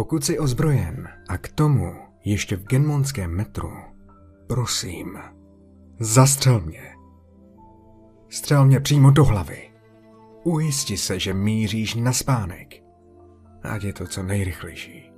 Pokud 0.00 0.24
jsi 0.24 0.38
ozbrojen 0.38 1.08
a 1.28 1.38
k 1.38 1.48
tomu 1.48 1.94
ještě 2.24 2.56
v 2.56 2.64
genmonském 2.64 3.30
metru, 3.30 3.72
prosím, 4.46 5.18
zastřel 5.98 6.60
mě. 6.60 6.82
Střel 8.28 8.66
mě 8.66 8.80
přímo 8.80 9.10
do 9.10 9.24
hlavy. 9.24 9.70
Ujisti 10.44 10.96
se, 10.96 11.18
že 11.18 11.34
míříš 11.34 11.94
na 11.94 12.12
spánek. 12.12 12.74
Ať 13.62 13.84
je 13.84 13.92
to 13.92 14.06
co 14.06 14.22
nejrychlejší. 14.22 15.12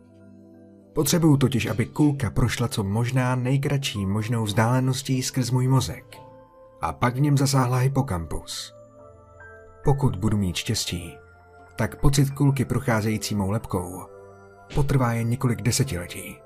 Potřebuju 0.92 1.36
totiž, 1.36 1.66
aby 1.66 1.86
kulka 1.86 2.30
prošla 2.30 2.68
co 2.68 2.84
možná 2.84 3.34
nejkratší 3.34 4.06
možnou 4.06 4.44
vzdáleností 4.44 5.22
skrz 5.22 5.50
můj 5.50 5.68
mozek 5.68 6.16
a 6.80 6.92
pak 6.92 7.16
v 7.16 7.20
něm 7.20 7.38
zasáhla 7.38 7.78
hypokampus. 7.78 8.74
Pokud 9.84 10.16
budu 10.16 10.36
mít 10.36 10.56
štěstí, 10.56 11.16
tak 11.76 12.00
pocit 12.00 12.30
kulky 12.30 12.64
procházející 12.64 13.34
mou 13.34 13.50
lepkou 13.50 14.11
potrvá 14.74 15.12
jen 15.12 15.28
několik 15.28 15.62
desetiletí. 15.62 16.38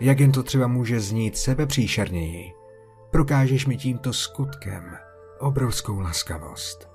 Jak 0.00 0.20
jen 0.20 0.32
to 0.32 0.42
třeba 0.42 0.66
může 0.66 1.00
znít 1.00 1.36
sebepříšerněji, 1.36 2.52
prokážeš 3.10 3.66
mi 3.66 3.76
tímto 3.76 4.12
skutkem 4.12 4.96
obrovskou 5.38 6.00
laskavost. 6.00 6.88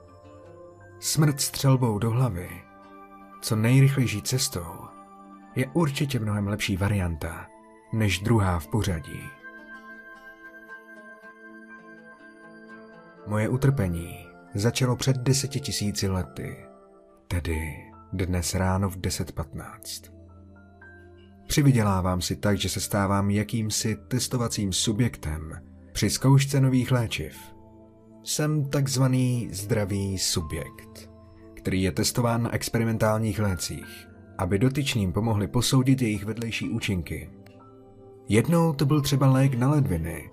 Smrt 1.00 1.42
střelbou 1.42 2.00
do 2.00 2.12
hlavy, 2.12 2.50
co 3.42 3.56
nejrychlejší 3.56 4.22
cestou, 4.22 4.76
je 5.56 5.68
určitě 5.74 6.20
mnohem 6.20 6.48
lepší 6.48 6.78
varianta 6.78 7.48
než 7.94 8.20
druhá 8.20 8.60
v 8.60 8.68
pořadí. 8.68 9.24
Moje 13.28 13.50
utrpení 13.50 14.28
začalo 14.54 14.96
před 14.96 15.18
deseti 15.18 15.60
tisíci 15.60 16.08
lety, 16.08 16.66
tedy 17.28 17.87
dnes 18.14 18.56
ráno 18.56 18.90
v 18.90 18.98
10.15. 18.98 20.12
Přivydělávám 21.48 22.22
si 22.22 22.36
tak, 22.36 22.58
že 22.58 22.70
se 22.70 22.82
stávám 22.82 23.30
jakýmsi 23.30 23.98
testovacím 24.08 24.74
subjektem 24.74 25.62
při 25.92 26.10
zkoušce 26.10 26.62
nových 26.62 26.92
léčiv. 26.92 27.38
Jsem 28.24 28.70
takzvaný 28.70 29.50
zdravý 29.52 30.18
subjekt, 30.18 31.10
který 31.54 31.82
je 31.84 31.92
testován 31.92 32.44
na 32.44 32.54
experimentálních 32.54 33.40
lécích, 33.40 34.08
aby 34.38 34.60
dotyčným 34.60 35.14
pomohli 35.14 35.48
posoudit 35.48 36.02
jejich 36.02 36.26
vedlejší 36.26 36.70
účinky. 36.70 37.30
Jednou 38.30 38.74
to 38.74 38.86
byl 38.86 39.02
třeba 39.02 39.28
lék 39.28 39.54
na 39.54 39.70
ledviny, 39.70 40.32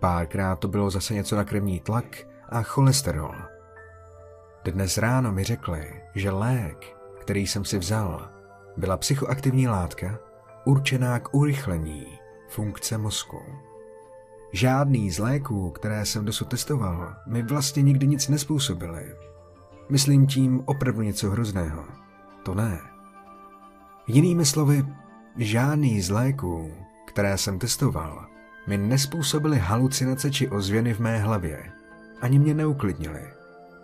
párkrát 0.00 0.56
to 0.56 0.68
bylo 0.68 0.90
zase 0.90 1.14
něco 1.14 1.36
na 1.36 1.44
krevní 1.44 1.80
tlak 1.80 2.26
a 2.48 2.62
cholesterol. 2.62 3.34
Dnes 4.64 4.98
ráno 4.98 5.32
mi 5.32 5.44
řekli, 5.44 6.02
že 6.14 6.30
lék, 6.30 6.93
který 7.24 7.46
jsem 7.46 7.64
si 7.64 7.78
vzal, 7.78 8.28
byla 8.76 8.96
psychoaktivní 8.96 9.68
látka 9.68 10.18
určená 10.64 11.18
k 11.18 11.34
urychlení 11.34 12.06
funkce 12.48 12.98
mozku. 12.98 13.38
Žádný 14.52 15.10
z 15.10 15.18
léků, 15.18 15.70
které 15.70 16.06
jsem 16.06 16.24
dosud 16.24 16.48
testoval, 16.48 17.14
mi 17.26 17.42
vlastně 17.42 17.82
nikdy 17.82 18.06
nic 18.06 18.28
nespůsobily. 18.28 19.14
Myslím 19.88 20.26
tím 20.26 20.62
opravdu 20.66 21.02
něco 21.02 21.30
hrozného. 21.30 21.84
To 22.42 22.54
ne. 22.54 22.78
Jinými 24.06 24.44
slovy, 24.44 24.86
žádný 25.36 26.00
z 26.00 26.10
léků, 26.10 26.70
které 27.06 27.38
jsem 27.38 27.58
testoval, 27.58 28.26
mi 28.66 28.78
nespůsobily 28.78 29.58
halucinace 29.58 30.30
či 30.30 30.48
ozvěny 30.48 30.94
v 30.94 31.00
mé 31.00 31.18
hlavě. 31.18 31.72
Ani 32.20 32.38
mě 32.38 32.54
neuklidnili. 32.54 33.22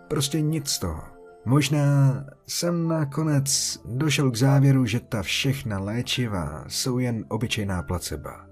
Prostě 0.07 0.41
nic 0.41 0.69
z 0.69 0.79
toho. 0.79 1.10
Možná 1.45 2.23
jsem 2.47 2.87
nakonec 2.87 3.79
došel 3.85 4.31
k 4.31 4.35
závěru, 4.35 4.85
že 4.85 4.99
ta 4.99 5.21
všechna 5.21 5.79
léčiva 5.79 6.65
jsou 6.67 6.99
jen 6.99 7.25
obyčejná 7.27 7.83
placeba. 7.83 8.45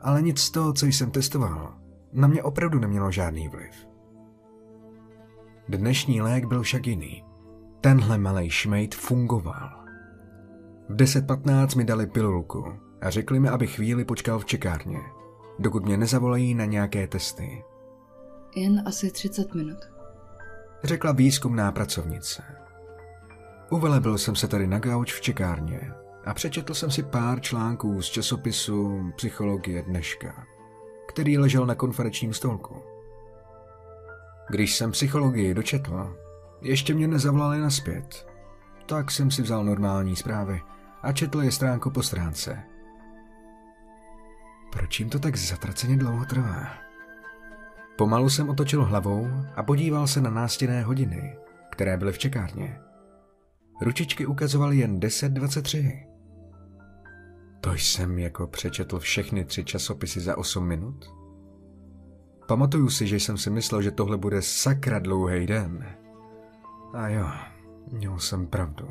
Ale 0.00 0.22
nic 0.22 0.38
z 0.38 0.50
toho, 0.50 0.72
co 0.72 0.86
jsem 0.86 1.10
testoval, 1.10 1.74
na 2.12 2.28
mě 2.28 2.42
opravdu 2.42 2.78
nemělo 2.78 3.10
žádný 3.10 3.48
vliv. 3.48 3.88
Dnešní 5.68 6.22
lék 6.22 6.44
byl 6.44 6.62
však 6.62 6.86
jiný. 6.86 7.24
Tenhle 7.80 8.18
malej 8.18 8.50
šmejt 8.50 8.94
fungoval. 8.94 9.84
V 10.88 10.96
10.15 10.96 11.76
mi 11.76 11.84
dali 11.84 12.06
pilulku 12.06 12.64
a 13.00 13.10
řekli 13.10 13.40
mi, 13.40 13.48
aby 13.48 13.66
chvíli 13.66 14.04
počkal 14.04 14.38
v 14.38 14.44
čekárně, 14.44 14.98
dokud 15.58 15.84
mě 15.84 15.96
nezavolají 15.96 16.54
na 16.54 16.64
nějaké 16.64 17.06
testy. 17.06 17.64
Jen 18.56 18.82
asi 18.86 19.10
30 19.10 19.54
minut. 19.54 19.91
Řekla 20.84 21.12
výzkumná 21.12 21.72
pracovnice. 21.72 22.42
Uvelebil 23.70 24.18
jsem 24.18 24.36
se 24.36 24.48
tady 24.48 24.66
na 24.66 24.78
gauč 24.78 25.14
v 25.14 25.20
čekárně 25.20 25.92
a 26.24 26.34
přečetl 26.34 26.74
jsem 26.74 26.90
si 26.90 27.02
pár 27.02 27.40
článků 27.40 28.02
z 28.02 28.06
časopisu 28.06 29.12
Psychologie 29.16 29.82
dneška, 29.82 30.46
který 31.08 31.38
ležel 31.38 31.66
na 31.66 31.74
konferenčním 31.74 32.34
stolku. 32.34 32.82
Když 34.50 34.76
jsem 34.76 34.90
psychologii 34.90 35.54
dočetl, 35.54 36.16
ještě 36.60 36.94
mě 36.94 37.08
nezavolali 37.08 37.60
naspět, 37.60 38.26
tak 38.86 39.10
jsem 39.10 39.30
si 39.30 39.42
vzal 39.42 39.64
normální 39.64 40.16
zprávy 40.16 40.62
a 41.02 41.12
četl 41.12 41.42
je 41.42 41.52
stránku 41.52 41.90
po 41.90 42.02
stránce. 42.02 42.62
Proč 44.72 45.00
jim 45.00 45.10
to 45.10 45.18
tak 45.18 45.36
zatraceně 45.36 45.96
dlouho 45.96 46.24
trvá? 46.24 46.91
Pomalu 47.96 48.30
jsem 48.30 48.48
otočil 48.48 48.84
hlavou 48.84 49.28
a 49.56 49.62
podíval 49.62 50.06
se 50.06 50.20
na 50.20 50.30
nástěné 50.30 50.82
hodiny, 50.82 51.36
které 51.70 51.96
byly 51.96 52.12
v 52.12 52.18
čekárně. 52.18 52.80
Ručičky 53.82 54.26
ukazovaly 54.26 54.76
jen 54.76 55.00
10.23. 55.00 56.06
To 57.60 57.72
jsem 57.72 58.18
jako 58.18 58.46
přečetl 58.46 58.98
všechny 58.98 59.44
tři 59.44 59.64
časopisy 59.64 60.20
za 60.20 60.38
8 60.38 60.66
minut? 60.66 61.12
Pamatuju 62.48 62.90
si, 62.90 63.06
že 63.06 63.16
jsem 63.16 63.38
si 63.38 63.50
myslel, 63.50 63.82
že 63.82 63.90
tohle 63.90 64.16
bude 64.16 64.42
sakra 64.42 64.98
dlouhý 64.98 65.46
den. 65.46 65.86
A 66.94 67.08
jo, 67.08 67.26
měl 67.92 68.18
jsem 68.18 68.46
pravdu. 68.46 68.88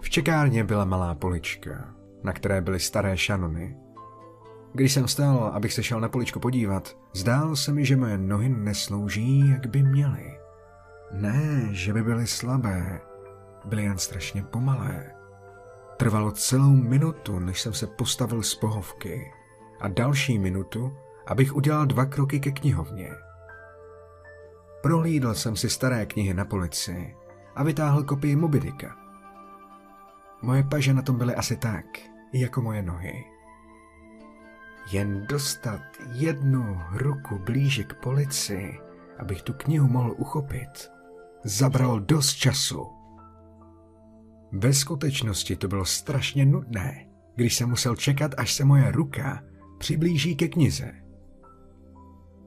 V 0.00 0.10
čekárně 0.10 0.64
byla 0.64 0.84
malá 0.84 1.14
polička, 1.14 1.94
na 2.22 2.32
které 2.32 2.60
byly 2.60 2.80
staré 2.80 3.16
šanony. 3.16 3.76
Když 4.76 4.92
jsem 4.92 5.08
stál, 5.08 5.50
abych 5.54 5.72
se 5.72 5.82
šel 5.82 6.00
na 6.00 6.08
poličku 6.08 6.40
podívat, 6.40 6.96
zdálo 7.12 7.56
se 7.56 7.72
mi, 7.72 7.84
že 7.84 7.96
moje 7.96 8.18
nohy 8.18 8.48
neslouží, 8.48 9.48
jak 9.48 9.66
by 9.66 9.82
měly. 9.82 10.38
Ne, 11.12 11.68
že 11.70 11.92
by 11.92 12.02
byly 12.02 12.26
slabé, 12.26 13.00
byly 13.64 13.82
jen 13.82 13.98
strašně 13.98 14.42
pomalé. 14.42 15.12
Trvalo 15.96 16.30
celou 16.30 16.70
minutu, 16.70 17.38
než 17.38 17.60
jsem 17.60 17.72
se 17.72 17.86
postavil 17.86 18.42
z 18.42 18.54
pohovky 18.54 19.32
a 19.80 19.88
další 19.88 20.38
minutu, 20.38 20.96
abych 21.26 21.56
udělal 21.56 21.86
dva 21.86 22.06
kroky 22.06 22.40
ke 22.40 22.50
knihovně. 22.50 23.10
Prohlídl 24.82 25.34
jsem 25.34 25.56
si 25.56 25.70
staré 25.70 26.06
knihy 26.06 26.34
na 26.34 26.44
polici 26.44 27.14
a 27.54 27.62
vytáhl 27.62 28.02
kopii 28.02 28.36
Mobidika. 28.36 28.96
Moje 30.42 30.62
paže 30.62 30.94
na 30.94 31.02
tom 31.02 31.18
byly 31.18 31.34
asi 31.34 31.56
tak, 31.56 31.84
jako 32.32 32.62
moje 32.62 32.82
nohy. 32.82 33.33
Jen 34.92 35.26
dostat 35.26 35.82
jednu 36.12 36.80
ruku 36.92 37.38
blíže 37.38 37.84
k 37.84 37.94
polici, 37.94 38.78
abych 39.18 39.42
tu 39.42 39.52
knihu 39.52 39.88
mohl 39.88 40.14
uchopit, 40.18 40.90
zabralo 41.44 41.98
dost 41.98 42.34
času. 42.34 42.86
Ve 44.52 44.72
skutečnosti 44.72 45.56
to 45.56 45.68
bylo 45.68 45.84
strašně 45.84 46.46
nudné, 46.46 47.06
když 47.34 47.54
jsem 47.54 47.68
musel 47.68 47.96
čekat, 47.96 48.34
až 48.36 48.54
se 48.54 48.64
moje 48.64 48.92
ruka 48.92 49.42
přiblíží 49.78 50.36
ke 50.36 50.48
knize. 50.48 50.92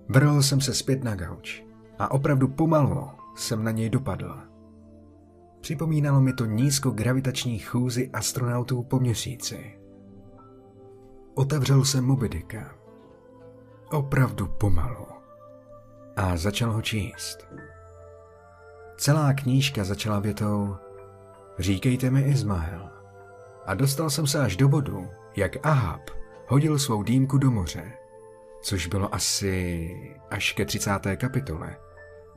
Vrhl 0.10 0.44
jsem 0.44 0.62
se 0.62 0.74
zpět 0.74 1.04
na 1.04 1.16
gauč 1.16 1.64
a 2.00 2.12
opravdu 2.12 2.48
pomalu 2.48 3.10
jsem 3.36 3.64
na 3.64 3.72
něj 3.72 3.90
dopadl. 3.90 4.40
Připomínalo 5.62 6.22
mi 6.22 6.34
to 6.34 6.46
nízkogravitační 6.46 7.60
chůzi 7.60 8.10
astronautů 8.14 8.84
po 8.84 9.00
měsíci. 9.00 9.77
Otevřel 11.38 11.86
jsem 11.86 12.06
Mobidika. 12.06 12.76
Opravdu 13.92 14.48
pomalu. 14.48 15.06
A 16.16 16.38
začal 16.38 16.72
ho 16.72 16.82
číst. 16.82 17.48
Celá 18.98 19.34
knížka 19.34 19.84
začala 19.84 20.20
větou 20.20 20.76
Říkejte 21.60 22.10
mi 22.10 22.22
Izmael. 22.22 22.90
A 23.66 23.74
dostal 23.74 24.10
jsem 24.10 24.28
se 24.28 24.40
až 24.40 24.56
do 24.56 24.70
bodu, 24.70 25.08
jak 25.36 25.66
Ahab 25.66 26.10
hodil 26.48 26.80
svou 26.80 27.04
dýmku 27.04 27.38
do 27.38 27.52
moře, 27.52 27.94
což 28.62 28.88
bylo 28.88 29.16
asi 29.16 29.90
až 30.30 30.54
ke 30.54 30.66
30. 30.66 30.92
kapitole, 31.18 31.78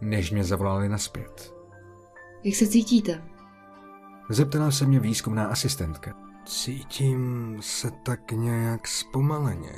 než 0.00 0.30
mě 0.30 0.44
zavolali 0.44 0.88
naspět. 0.88 1.54
Jak 2.44 2.54
se 2.54 2.66
cítíte? 2.66 3.22
Zeptala 4.30 4.70
se 4.70 4.86
mě 4.86 5.00
výzkumná 5.00 5.46
asistentka. 5.46 6.29
Cítím 6.44 7.56
se 7.60 7.90
tak 8.02 8.32
nějak 8.32 8.88
zpomaleně. 8.88 9.72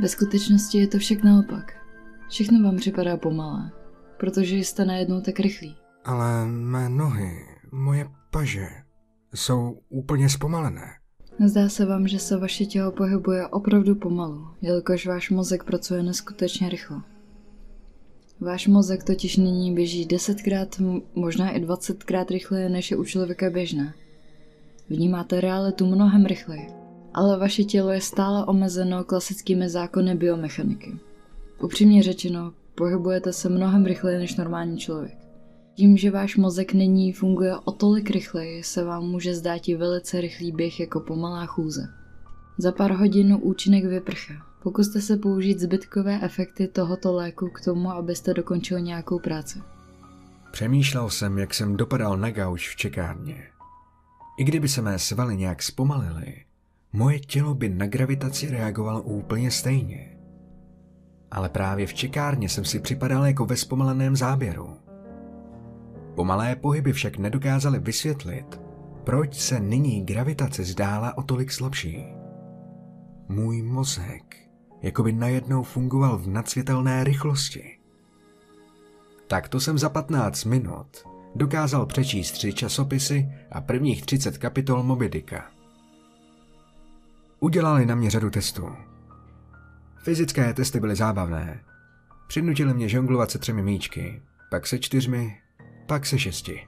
Ve 0.00 0.08
skutečnosti 0.08 0.78
je 0.78 0.88
to 0.88 0.98
však 0.98 1.24
naopak. 1.24 1.72
Všechno 2.28 2.62
vám 2.62 2.76
připadá 2.76 3.16
pomalé, 3.16 3.70
protože 4.18 4.56
jste 4.56 4.84
najednou 4.84 5.20
tak 5.20 5.40
rychlí. 5.40 5.76
Ale 6.04 6.46
mé 6.46 6.88
nohy, 6.88 7.46
moje 7.72 8.08
paže 8.30 8.68
jsou 9.34 9.80
úplně 9.88 10.28
zpomalené. 10.28 10.86
Zdá 11.46 11.68
se 11.68 11.86
vám, 11.86 12.08
že 12.08 12.18
se 12.18 12.36
vaše 12.36 12.66
tělo 12.66 12.92
pohybuje 12.92 13.46
opravdu 13.46 13.94
pomalu, 13.94 14.48
jelikož 14.60 15.06
váš 15.06 15.30
mozek 15.30 15.64
pracuje 15.64 16.02
neskutečně 16.02 16.68
rychle. 16.68 17.02
Váš 18.40 18.66
mozek 18.66 19.04
totiž 19.04 19.36
nyní 19.36 19.74
běží 19.74 20.06
desetkrát, 20.06 20.80
možná 21.14 21.50
i 21.50 21.60
dvacetkrát 21.60 22.30
rychleji, 22.30 22.68
než 22.68 22.90
je 22.90 22.96
u 22.96 23.04
člověka 23.04 23.50
běžné. 23.50 23.94
Vnímáte 24.90 25.40
realitu 25.40 25.86
mnohem 25.86 26.26
rychleji, 26.26 26.66
ale 27.14 27.38
vaše 27.38 27.64
tělo 27.64 27.90
je 27.90 28.00
stále 28.00 28.44
omezeno 28.44 29.04
klasickými 29.04 29.68
zákony 29.68 30.14
biomechaniky. 30.14 30.98
Upřímně 31.62 32.02
řečeno, 32.02 32.52
pohybujete 32.74 33.32
se 33.32 33.48
mnohem 33.48 33.86
rychleji 33.86 34.18
než 34.18 34.36
normální 34.36 34.78
člověk. 34.78 35.18
Tím, 35.74 35.96
že 35.96 36.10
váš 36.10 36.36
mozek 36.36 36.72
nyní 36.72 37.12
funguje 37.12 37.56
o 37.64 37.72
tolik 37.72 38.10
rychleji, 38.10 38.62
se 38.62 38.84
vám 38.84 39.04
může 39.04 39.34
zdát 39.34 39.68
i 39.68 39.74
velice 39.74 40.20
rychlý 40.20 40.52
běh 40.52 40.80
jako 40.80 41.00
pomalá 41.00 41.46
chůze. 41.46 41.88
Za 42.58 42.72
pár 42.72 42.92
hodin 42.92 43.38
účinek 43.42 43.84
vyprchá. 43.84 44.34
Pokuste 44.62 45.00
se 45.00 45.16
použít 45.16 45.60
zbytkové 45.60 46.20
efekty 46.22 46.68
tohoto 46.68 47.12
léku 47.12 47.48
k 47.48 47.64
tomu, 47.64 47.90
abyste 47.90 48.34
dokončil 48.34 48.80
nějakou 48.80 49.18
práci. 49.18 49.58
Přemýšlel 50.52 51.10
jsem, 51.10 51.38
jak 51.38 51.54
jsem 51.54 51.76
dopadal 51.76 52.16
na 52.16 52.30
gauč 52.30 52.68
v 52.68 52.76
čekárně. 52.76 53.49
I 54.40 54.44
kdyby 54.44 54.68
se 54.68 54.82
mé 54.82 54.98
svaly 54.98 55.36
nějak 55.36 55.62
zpomalily, 55.62 56.34
moje 56.92 57.20
tělo 57.20 57.54
by 57.54 57.68
na 57.68 57.86
gravitaci 57.86 58.50
reagovalo 58.50 59.02
úplně 59.02 59.50
stejně. 59.50 60.18
Ale 61.30 61.48
právě 61.48 61.86
v 61.86 61.94
čekárně 61.94 62.48
jsem 62.48 62.64
si 62.64 62.80
připadal 62.80 63.26
jako 63.26 63.46
ve 63.46 63.56
zpomaleném 63.56 64.16
záběru. 64.16 64.76
Pomalé 66.14 66.56
pohyby 66.56 66.92
však 66.92 67.18
nedokázaly 67.18 67.78
vysvětlit, 67.78 68.60
proč 69.04 69.34
se 69.34 69.60
nyní 69.60 70.06
gravitace 70.06 70.64
zdála 70.64 71.18
o 71.18 71.22
tolik 71.22 71.52
slabší. 71.52 72.04
Můj 73.28 73.62
mozek 73.62 74.36
jako 74.82 75.02
by 75.02 75.12
najednou 75.12 75.62
fungoval 75.62 76.18
v 76.18 76.28
nadsvětelné 76.28 77.04
rychlosti. 77.04 77.78
Tak 79.26 79.48
to 79.48 79.60
jsem 79.60 79.78
za 79.78 79.88
15 79.88 80.44
minut 80.44 81.09
dokázal 81.34 81.86
přečíst 81.86 82.32
tři 82.32 82.52
časopisy 82.52 83.28
a 83.52 83.60
prvních 83.60 84.06
30 84.06 84.38
kapitol 84.38 84.82
Mobidika. 84.82 85.50
Udělali 87.40 87.86
na 87.86 87.94
mě 87.94 88.10
řadu 88.10 88.30
testů. 88.30 88.68
Fyzické 90.02 90.54
testy 90.54 90.80
byly 90.80 90.96
zábavné. 90.96 91.60
Přinutili 92.28 92.74
mě 92.74 92.88
žonglovat 92.88 93.30
se 93.30 93.38
třemi 93.38 93.62
míčky, 93.62 94.22
pak 94.50 94.66
se 94.66 94.78
čtyřmi, 94.78 95.38
pak 95.86 96.06
se 96.06 96.18
šesti. 96.18 96.66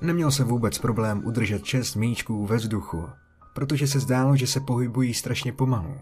Neměl 0.00 0.30
jsem 0.30 0.48
vůbec 0.48 0.78
problém 0.78 1.22
udržet 1.26 1.64
šest 1.64 1.94
míčků 1.94 2.46
ve 2.46 2.56
vzduchu, 2.56 3.08
protože 3.54 3.86
se 3.86 4.00
zdálo, 4.00 4.36
že 4.36 4.46
se 4.46 4.60
pohybují 4.60 5.14
strašně 5.14 5.52
pomalu. 5.52 5.98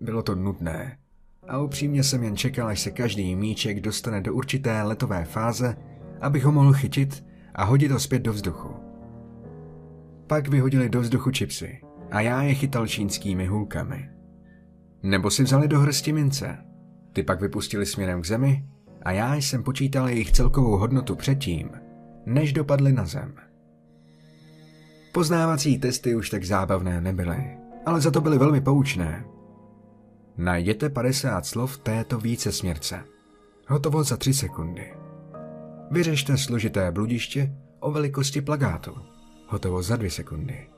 Bylo 0.00 0.22
to 0.22 0.34
nudné 0.34 0.98
a 1.48 1.58
upřímně 1.58 2.02
jsem 2.02 2.22
jen 2.22 2.36
čekal, 2.36 2.68
až 2.68 2.80
se 2.80 2.90
každý 2.90 3.36
míček 3.36 3.80
dostane 3.80 4.20
do 4.20 4.34
určité 4.34 4.82
letové 4.82 5.24
fáze, 5.24 5.76
abych 6.20 6.44
ho 6.44 6.52
mohl 6.52 6.72
chytit 6.72 7.24
a 7.54 7.64
hodit 7.64 7.90
ho 7.90 8.00
zpět 8.00 8.22
do 8.22 8.32
vzduchu. 8.32 8.68
Pak 10.26 10.48
vyhodili 10.48 10.88
do 10.88 11.00
vzduchu 11.00 11.30
čipsy 11.30 11.80
a 12.10 12.20
já 12.20 12.42
je 12.42 12.54
chytal 12.54 12.86
čínskými 12.86 13.46
hůlkami. 13.46 14.10
Nebo 15.02 15.30
si 15.30 15.42
vzali 15.42 15.68
do 15.68 15.80
hrsti 15.80 16.12
mince. 16.12 16.58
Ty 17.12 17.22
pak 17.22 17.40
vypustili 17.40 17.86
směrem 17.86 18.22
k 18.22 18.26
zemi 18.26 18.68
a 19.02 19.12
já 19.12 19.34
jsem 19.34 19.62
počítal 19.62 20.08
jejich 20.08 20.32
celkovou 20.32 20.76
hodnotu 20.76 21.16
předtím, 21.16 21.70
než 22.26 22.52
dopadly 22.52 22.92
na 22.92 23.04
zem. 23.06 23.34
Poznávací 25.12 25.78
testy 25.78 26.14
už 26.14 26.30
tak 26.30 26.44
zábavné 26.44 27.00
nebyly, 27.00 27.58
ale 27.86 28.00
za 28.00 28.10
to 28.10 28.20
byly 28.20 28.38
velmi 28.38 28.60
poučné. 28.60 29.24
Najděte 30.36 30.90
50 30.90 31.46
slov 31.46 31.78
této 31.78 32.18
více 32.18 32.52
směrce. 32.52 33.04
Hotovo 33.68 34.04
za 34.04 34.16
3 34.16 34.34
sekundy. 34.34 35.05
Vyřešte 35.90 36.38
složité 36.38 36.92
bludiště 36.92 37.52
o 37.80 37.90
velikosti 37.90 38.40
plagátu. 38.40 38.96
Hotovo 39.48 39.82
za 39.82 39.96
2 39.96 40.10
sekundy. 40.10 40.68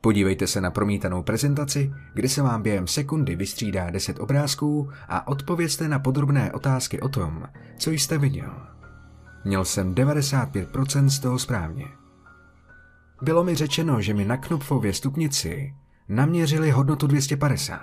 Podívejte 0.00 0.46
se 0.46 0.60
na 0.60 0.70
promítanou 0.70 1.22
prezentaci, 1.22 1.92
kde 2.14 2.28
se 2.28 2.42
vám 2.42 2.62
během 2.62 2.86
sekundy 2.86 3.36
vystřídá 3.36 3.90
10 3.90 4.20
obrázků 4.20 4.90
a 5.08 5.28
odpovězte 5.28 5.88
na 5.88 5.98
podrobné 5.98 6.52
otázky 6.52 7.00
o 7.00 7.08
tom, 7.08 7.44
co 7.78 7.90
jste 7.90 8.18
viděl. 8.18 8.50
Měl 9.44 9.64
jsem 9.64 9.94
95% 9.94 11.06
z 11.06 11.18
toho 11.18 11.38
správně. 11.38 11.86
Bylo 13.22 13.44
mi 13.44 13.54
řečeno, 13.54 14.00
že 14.00 14.14
mi 14.14 14.24
na 14.24 14.36
Knopfově 14.36 14.92
stupnici 14.92 15.74
naměřili 16.08 16.70
hodnotu 16.70 17.06
250. 17.06 17.80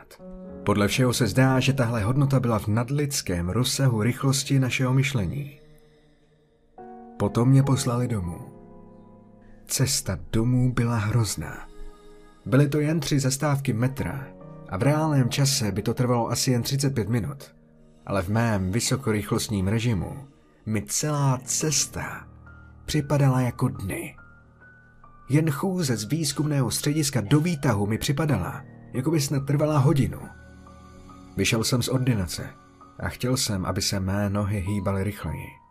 Podle 0.65 0.87
všeho 0.87 1.13
se 1.13 1.27
zdá, 1.27 1.59
že 1.59 1.73
tahle 1.73 2.03
hodnota 2.03 2.39
byla 2.39 2.59
v 2.59 2.67
nadlidském 2.67 3.49
rozsahu 3.49 4.01
rychlosti 4.01 4.59
našeho 4.59 4.93
myšlení. 4.93 5.64
Potom 7.17 7.49
mě 7.49 7.63
poslali 7.63 8.07
domů. 8.07 8.39
Cesta 9.67 10.19
domů 10.31 10.73
byla 10.73 10.97
hrozná. 10.97 11.67
Byly 12.45 12.69
to 12.69 12.79
jen 12.79 12.99
tři 12.99 13.19
zastávky 13.19 13.73
metra 13.73 14.27
a 14.69 14.77
v 14.77 14.83
reálném 14.83 15.29
čase 15.29 15.71
by 15.71 15.81
to 15.81 15.93
trvalo 15.93 16.31
asi 16.31 16.51
jen 16.51 16.61
35 16.61 17.09
minut. 17.09 17.55
Ale 18.05 18.21
v 18.21 18.29
mém 18.29 18.71
vysokorychlostním 18.71 19.67
režimu 19.67 20.27
mi 20.65 20.81
celá 20.81 21.39
cesta 21.43 22.27
připadala 22.85 23.41
jako 23.41 23.67
dny. 23.67 24.15
Jen 25.29 25.51
chůze 25.51 25.97
z 25.97 26.03
výzkumného 26.03 26.71
střediska 26.71 27.21
do 27.21 27.39
výtahu 27.39 27.85
mi 27.85 27.97
připadala, 27.97 28.63
jako 28.93 29.11
by 29.11 29.21
snad 29.21 29.45
trvala 29.45 29.77
hodinu. 29.77 30.19
Vyšel 31.37 31.63
jsem 31.63 31.81
z 31.81 31.89
ordinace 31.89 32.49
a 32.99 33.09
chtěl 33.09 33.37
jsem, 33.37 33.65
aby 33.65 33.81
se 33.81 33.99
mé 33.99 34.29
nohy 34.29 34.59
hýbaly 34.59 35.03
rychleji. 35.03 35.64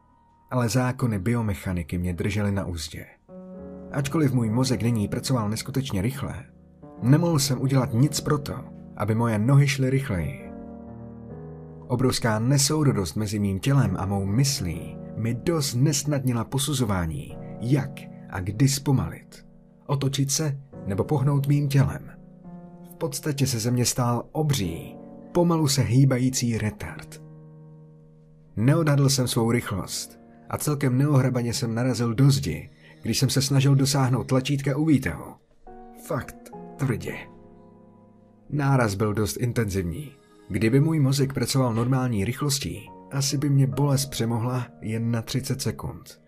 Ale 0.54 0.68
zákony 0.68 1.18
biomechaniky 1.18 1.98
mě 1.98 2.14
držely 2.14 2.52
na 2.52 2.66
úzdě. 2.66 3.06
Ačkoliv 3.92 4.32
můj 4.32 4.50
mozek 4.50 4.82
nyní 4.82 5.08
pracoval 5.08 5.48
neskutečně 5.48 6.02
rychle, 6.02 6.44
Nemohl 7.02 7.38
jsem 7.38 7.60
udělat 7.60 7.92
nic 7.92 8.20
proto, 8.20 8.54
aby 8.96 9.14
moje 9.14 9.38
nohy 9.38 9.68
šly 9.68 9.90
rychleji. 9.90 10.50
Obrovská 11.86 12.38
nesourodost 12.38 13.16
mezi 13.16 13.38
mým 13.38 13.58
tělem 13.58 13.96
a 13.98 14.06
mou 14.06 14.26
myslí 14.26 14.96
mi 15.16 15.34
dost 15.34 15.74
nesnadnila 15.74 16.44
posuzování, 16.44 17.36
jak 17.60 18.00
a 18.30 18.40
kdy 18.40 18.68
zpomalit. 18.68 19.46
Otočit 19.86 20.30
se 20.30 20.58
nebo 20.86 21.04
pohnout 21.04 21.46
mým 21.46 21.68
tělem. 21.68 22.10
V 22.90 22.94
podstatě 22.94 23.46
se 23.46 23.58
ze 23.58 23.70
mě 23.70 23.84
stál 23.84 24.24
obří, 24.32 24.96
pomalu 25.32 25.68
se 25.68 25.82
hýbající 25.82 26.58
retard. 26.58 27.22
Neodhadl 28.56 29.08
jsem 29.08 29.28
svou 29.28 29.50
rychlost 29.50 30.23
a 30.54 30.58
celkem 30.58 30.98
neohrabaně 30.98 31.54
jsem 31.54 31.74
narazil 31.74 32.14
do 32.14 32.30
zdi, 32.30 32.70
když 33.02 33.18
jsem 33.18 33.30
se 33.30 33.42
snažil 33.42 33.74
dosáhnout 33.74 34.24
tlačítka 34.24 34.76
u 34.76 34.84
výtahu. 34.84 35.34
Fakt, 36.06 36.36
tvrdě. 36.76 37.14
Náraz 38.50 38.94
byl 38.94 39.14
dost 39.14 39.36
intenzivní. 39.36 40.12
Kdyby 40.48 40.80
můj 40.80 41.00
mozek 41.00 41.32
pracoval 41.32 41.74
normální 41.74 42.24
rychlostí, 42.24 42.90
asi 43.12 43.38
by 43.38 43.50
mě 43.50 43.66
bolest 43.66 44.06
přemohla 44.06 44.66
jen 44.80 45.10
na 45.10 45.22
30 45.22 45.62
sekund. 45.62 46.20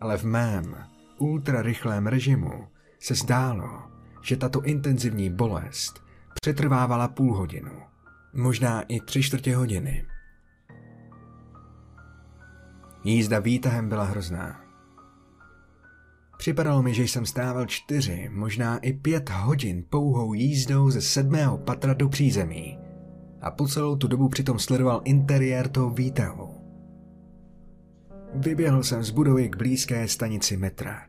Ale 0.00 0.18
v 0.18 0.24
mém 0.24 0.76
ultrarychlém 1.18 2.06
režimu 2.06 2.68
se 3.00 3.14
zdálo, 3.14 3.82
že 4.22 4.36
tato 4.36 4.62
intenzivní 4.62 5.30
bolest 5.30 6.02
přetrvávala 6.40 7.08
půl 7.08 7.36
hodinu, 7.36 7.72
možná 8.32 8.82
i 8.82 9.00
tři 9.00 9.22
čtvrtě 9.22 9.56
hodiny. 9.56 10.06
Jízda 13.04 13.38
výtahem 13.38 13.88
byla 13.88 14.04
hrozná. 14.04 14.60
Připadalo 16.38 16.82
mi, 16.82 16.94
že 16.94 17.02
jsem 17.02 17.26
stával 17.26 17.66
čtyři, 17.66 18.28
možná 18.32 18.78
i 18.78 18.92
pět 18.92 19.30
hodin 19.30 19.84
pouhou 19.90 20.34
jízdou 20.34 20.90
ze 20.90 21.00
sedmého 21.00 21.58
patra 21.58 21.94
do 21.94 22.08
přízemí 22.08 22.78
a 23.40 23.50
po 23.50 23.68
celou 23.68 23.96
tu 23.96 24.08
dobu 24.08 24.28
přitom 24.28 24.58
sledoval 24.58 25.00
interiér 25.04 25.68
toho 25.68 25.90
výtahu. 25.90 26.54
Vyběhl 28.34 28.82
jsem 28.82 29.04
z 29.04 29.10
budovy 29.10 29.48
k 29.48 29.56
blízké 29.56 30.08
stanici 30.08 30.56
metra. 30.56 31.02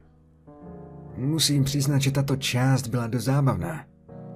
Musím 1.18 1.64
přiznat, 1.64 2.00
že 2.00 2.12
tato 2.12 2.36
část 2.36 2.88
byla 2.88 3.08
dost 3.08 3.24
zábavná. 3.24 3.86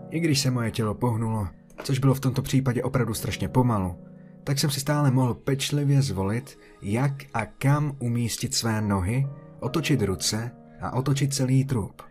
I 0.10 0.19
když 0.19 0.39
se 0.39 0.51
moje 0.51 0.72
tělo 0.72 0.93
pohnulo, 0.93 1.48
což 1.83 2.00
bylo 2.00 2.13
v 2.13 2.19
tomto 2.19 2.41
případě 2.41 2.83
opravdu 2.83 3.13
strašně 3.13 3.50
pomalu, 3.50 3.95
tak 4.43 4.59
jsem 4.59 4.69
si 4.69 4.79
stále 4.79 5.12
mohl 5.12 5.33
pečlivě 5.33 6.01
zvolit, 6.01 6.59
jak 6.81 7.13
a 7.33 7.45
kam 7.45 7.95
umístit 8.00 8.53
své 8.55 8.81
nohy, 8.81 9.27
otočit 9.59 10.01
ruce 10.01 10.51
a 10.81 10.91
otočit 10.91 11.33
celý 11.33 11.65
trup. 11.65 12.01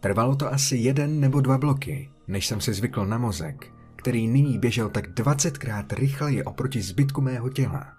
Trvalo 0.00 0.36
to 0.36 0.52
asi 0.52 0.76
jeden 0.76 1.20
nebo 1.20 1.40
dva 1.40 1.58
bloky, 1.58 2.10
než 2.28 2.46
jsem 2.46 2.60
si 2.60 2.72
zvykl 2.72 3.06
na 3.06 3.18
mozek, 3.18 3.72
který 3.96 4.28
nyní 4.28 4.58
běžel 4.58 4.88
tak 4.88 5.08
20krát 5.08 5.84
rychleji 5.90 6.44
oproti 6.44 6.82
zbytku 6.82 7.20
mého 7.20 7.48
těla. 7.48 7.92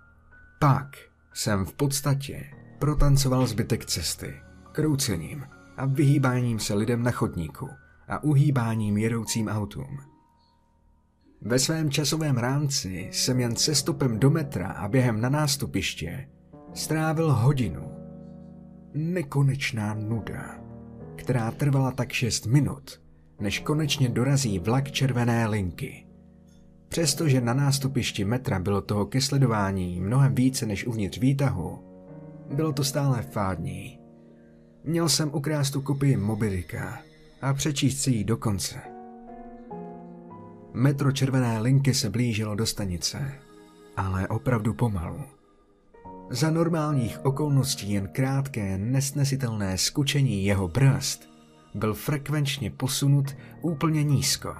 Pak 0.59 0.97
jsem 1.33 1.65
v 1.65 1.73
podstatě 1.73 2.43
protancoval 2.79 3.47
zbytek 3.47 3.85
cesty 3.85 4.33
kroucením 4.71 5.45
a 5.77 5.85
vyhýbáním 5.85 6.59
se 6.59 6.73
lidem 6.73 7.03
na 7.03 7.11
chodníku 7.11 7.69
a 8.07 8.23
uhýbáním 8.23 8.97
jedoucím 8.97 9.47
autům. 9.47 10.08
Ve 11.41 11.59
svém 11.59 11.91
časovém 11.91 12.37
rámci 12.37 13.09
jsem 13.11 13.39
jen 13.39 13.55
cestupem 13.55 14.19
do 14.19 14.29
metra 14.29 14.67
a 14.67 14.87
během 14.87 15.21
na 15.21 15.29
nástupiště 15.29 16.29
strávil 16.73 17.33
hodinu. 17.33 17.91
Nekonečná 18.93 19.93
nuda, 19.93 20.59
která 21.15 21.51
trvala 21.51 21.91
tak 21.91 22.11
šest 22.11 22.45
minut, 22.45 23.01
než 23.39 23.59
konečně 23.59 24.09
dorazí 24.09 24.59
vlak 24.59 24.91
červené 24.91 25.47
linky. 25.47 26.05
Přestože 26.87 27.41
na 27.41 27.53
nástupišti 27.53 28.25
metra 28.25 28.59
bylo 28.59 28.81
toho 28.81 29.05
ke 29.05 29.21
sledování 29.21 30.01
mnohem 30.01 30.35
více 30.35 30.65
než 30.65 30.85
uvnitř 30.85 31.17
výtahu, 31.19 31.79
bylo 32.53 32.73
to 32.73 32.83
stále 32.83 33.21
fádní. 33.21 33.99
Měl 34.83 35.09
jsem 35.09 35.33
ukrást 35.33 35.71
tu 35.71 35.81
kopii 35.81 36.17
Mobilika 36.17 37.01
a 37.41 37.53
přečíst 37.53 38.01
si 38.01 38.11
ji 38.11 38.23
do 38.23 38.37
konce. 38.37 38.98
Metro 40.73 41.11
červené 41.11 41.59
linky 41.59 41.93
se 41.93 42.09
blížilo 42.09 42.55
do 42.55 42.65
stanice, 42.65 43.39
ale 43.97 44.27
opravdu 44.27 44.73
pomalu. 44.73 45.23
Za 46.29 46.51
normálních 46.51 47.25
okolností 47.25 47.91
jen 47.91 48.07
krátké, 48.07 48.77
nesnesitelné 48.77 49.77
skučení 49.77 50.45
jeho 50.45 50.67
brzd 50.67 51.29
byl 51.75 51.93
frekvenčně 51.93 52.71
posunut 52.71 53.35
úplně 53.61 54.03
nízko 54.03 54.55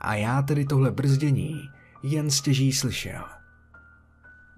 a 0.00 0.14
já 0.14 0.42
tedy 0.42 0.64
tohle 0.64 0.90
brzdění 0.90 1.60
jen 2.02 2.30
stěží 2.30 2.72
slyšel. 2.72 3.24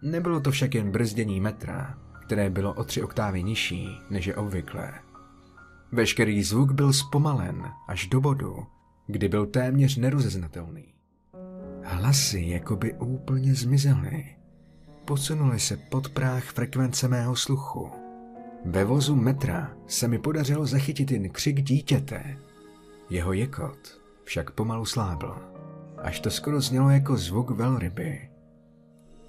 Nebylo 0.03 0.41
to 0.41 0.51
však 0.51 0.75
jen 0.75 0.91
brzdění 0.91 1.41
metra, 1.41 1.99
které 2.27 2.51
bylo 2.51 2.73
o 2.73 2.85
tři 2.85 3.03
oktávy 3.03 3.43
nižší 3.43 3.89
než 4.11 4.27
je 4.27 4.37
obvyklé. 4.37 4.95
Veškerý 5.93 6.43
zvuk 6.43 6.73
byl 6.73 6.93
zpomalen 6.93 7.63
až 7.89 8.07
do 8.07 8.21
bodu, 8.21 8.67
kdy 9.07 9.29
byl 9.29 9.47
téměř 9.47 9.97
nerozeznatelný. 9.97 10.85
Hlasy 11.83 12.45
jakoby 12.47 12.95
úplně 12.95 13.55
zmizely. 13.55 14.25
Posunuli 15.05 15.61
se 15.61 15.77
pod 15.77 16.09
práh 16.09 16.45
frekvence 16.45 17.09
mého 17.09 17.37
sluchu. 17.37 17.91
Ve 18.65 18.85
vozu 18.85 19.17
metra 19.17 19.77
se 19.87 20.09
mi 20.09 20.19
podařilo 20.19 20.67
zachytit 20.67 21.11
jen 21.11 21.29
křik 21.31 21.63
dítěte. 21.63 22.39
Jeho 23.11 23.33
jekot 23.33 24.01
však 24.25 24.51
pomalu 24.51 24.85
slábl, 24.85 25.37
až 25.99 26.21
to 26.21 26.31
skoro 26.31 26.61
znělo 26.61 26.91
jako 26.91 27.17
zvuk 27.17 27.51
velryby. 27.51 28.31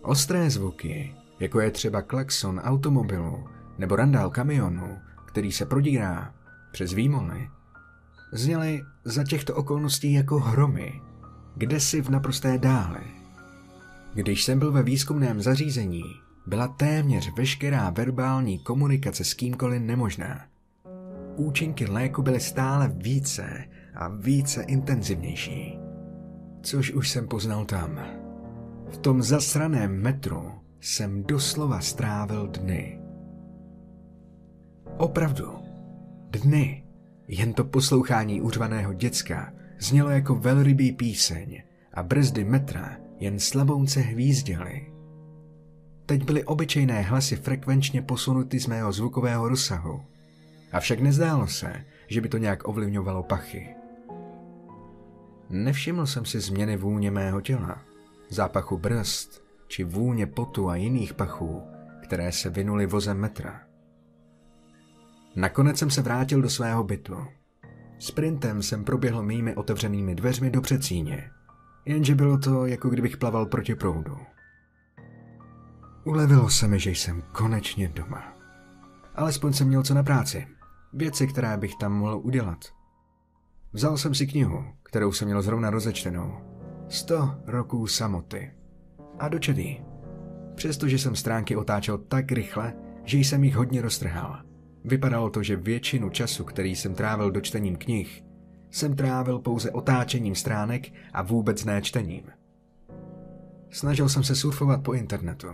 Ostré 0.01 0.49
zvuky, 0.49 1.15
jako 1.39 1.59
je 1.59 1.71
třeba 1.71 2.01
klakson 2.01 2.59
automobilu 2.59 3.43
nebo 3.77 3.95
randál 3.95 4.29
kamionu, 4.29 4.97
který 5.25 5.51
se 5.51 5.65
prodírá 5.65 6.33
přes 6.71 6.93
výmoly, 6.93 7.49
zněly 8.33 8.83
za 9.03 9.23
těchto 9.23 9.55
okolností 9.55 10.13
jako 10.13 10.39
hromy, 10.39 11.01
kde 11.55 11.79
si 11.79 12.01
v 12.01 12.09
naprosté 12.09 12.57
dále. 12.57 12.99
Když 14.13 14.43
jsem 14.43 14.59
byl 14.59 14.71
ve 14.71 14.83
výzkumném 14.83 15.41
zařízení, 15.41 16.03
byla 16.47 16.67
téměř 16.67 17.31
veškerá 17.37 17.89
verbální 17.89 18.59
komunikace 18.59 19.23
s 19.23 19.33
kýmkoliv 19.33 19.81
nemožná. 19.81 20.45
Účinky 21.35 21.85
léku 21.85 22.21
byly 22.21 22.39
stále 22.39 22.91
více 22.95 23.63
a 23.95 24.07
více 24.07 24.63
intenzivnější. 24.63 25.79
Což 26.61 26.91
už 26.91 27.09
jsem 27.09 27.27
poznal 27.27 27.65
tam. 27.65 27.99
V 28.89 28.97
tom 28.97 29.21
zasraném 29.21 30.01
metru 30.01 30.51
jsem 30.79 31.23
doslova 31.23 31.79
strávil 31.79 32.47
dny. 32.47 33.01
Opravdu, 34.97 35.53
dny. 36.31 36.86
Jen 37.27 37.53
to 37.53 37.63
poslouchání 37.63 38.41
uřvaného 38.41 38.93
děcka 38.93 39.53
znělo 39.79 40.09
jako 40.09 40.35
velrybý 40.35 40.91
píseň 40.91 41.63
a 41.93 42.03
brzdy 42.03 42.43
metra 42.43 42.97
jen 43.19 43.39
slabounce 43.39 43.99
hvízděly. 43.99 44.93
Teď 46.05 46.23
byly 46.23 46.43
obyčejné 46.43 47.01
hlasy 47.01 47.35
frekvenčně 47.35 48.01
posunuty 48.01 48.59
z 48.59 48.67
mého 48.67 48.91
zvukového 48.91 49.49
rozsahu. 49.49 50.01
Avšak 50.71 50.99
nezdálo 50.99 51.47
se, 51.47 51.85
že 52.07 52.21
by 52.21 52.29
to 52.29 52.37
nějak 52.37 52.67
ovlivňovalo 52.67 53.23
pachy. 53.23 53.75
Nevšiml 55.49 56.05
jsem 56.05 56.25
si 56.25 56.39
změny 56.39 56.77
vůně 56.77 57.11
mého 57.11 57.41
těla, 57.41 57.81
zápachu 58.29 58.77
brzd 58.77 59.43
či 59.67 59.83
vůně 59.83 60.27
potu 60.27 60.69
a 60.69 60.75
jiných 60.75 61.13
pachů, 61.13 61.61
které 62.03 62.31
se 62.31 62.49
vynuly 62.49 62.85
vozem 62.85 63.17
metra. 63.17 63.66
Nakonec 65.37 65.77
jsem 65.77 65.89
se 65.89 66.01
vrátil 66.01 66.41
do 66.41 66.49
svého 66.49 66.83
bytu. 66.83 67.15
Sprintem 67.99 68.63
jsem 68.63 68.83
proběhl 68.83 69.23
mými 69.23 69.55
otevřenými 69.55 70.15
dveřmi 70.15 70.49
do 70.49 70.61
předsíně, 70.61 71.29
jenže 71.85 72.15
bylo 72.15 72.37
to, 72.37 72.65
jako 72.65 72.89
kdybych 72.89 73.17
plaval 73.17 73.45
proti 73.45 73.75
proudu. 73.75 74.17
Ulevilo 76.03 76.49
se 76.49 76.67
mi, 76.67 76.79
že 76.79 76.91
jsem 76.91 77.23
konečně 77.31 77.87
doma. 77.87 78.33
Alespoň 79.15 79.53
jsem 79.53 79.67
měl 79.67 79.83
co 79.83 79.93
na 79.93 80.03
práci. 80.03 80.47
Věci, 80.93 81.27
které 81.27 81.57
bych 81.57 81.75
tam 81.75 81.93
mohl 81.93 82.21
udělat. 82.23 82.65
Vzal 83.73 83.97
jsem 83.97 84.15
si 84.15 84.27
knihu, 84.27 84.65
kterou 84.83 85.11
jsem 85.11 85.27
měl 85.27 85.41
zrovna 85.41 85.69
rozečtenou. 85.69 86.37
Sto 86.89 87.35
roků 87.45 87.87
samoty. 87.87 88.51
A 89.19 89.27
dočetý. 89.29 89.77
Přestože 90.55 90.99
jsem 90.99 91.15
stránky 91.15 91.55
otáčel 91.55 91.97
tak 91.97 92.31
rychle, 92.31 92.73
že 93.03 93.17
jsem 93.17 93.43
jich 93.43 93.55
hodně 93.55 93.81
roztrhal. 93.81 94.46
Vypadalo 94.87 95.29
to, 95.29 95.43
že 95.43 95.55
většinu 95.55 96.09
času, 96.09 96.43
který 96.43 96.75
jsem 96.75 96.95
trávil 96.95 97.31
dočtením 97.31 97.75
knih, 97.75 98.23
jsem 98.71 98.95
trávil 98.95 99.39
pouze 99.39 99.71
otáčením 99.71 100.35
stránek 100.35 100.93
a 101.13 101.21
vůbec 101.21 101.65
ne 101.65 101.81
čtením. 101.81 102.23
Snažil 103.69 104.09
jsem 104.09 104.23
se 104.23 104.35
surfovat 104.35 104.83
po 104.83 104.93
internetu. 104.93 105.47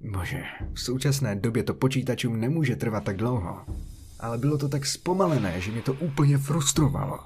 Bože, 0.00 0.42
v 0.74 0.80
současné 0.80 1.36
době 1.36 1.62
to 1.62 1.74
počítačům 1.74 2.40
nemůže 2.40 2.76
trvat 2.76 3.04
tak 3.04 3.16
dlouho, 3.16 3.60
ale 4.20 4.38
bylo 4.38 4.58
to 4.58 4.68
tak 4.68 4.86
zpomalené, 4.86 5.60
že 5.60 5.72
mě 5.72 5.82
to 5.82 5.92
úplně 5.92 6.38
frustrovalo. 6.38 7.18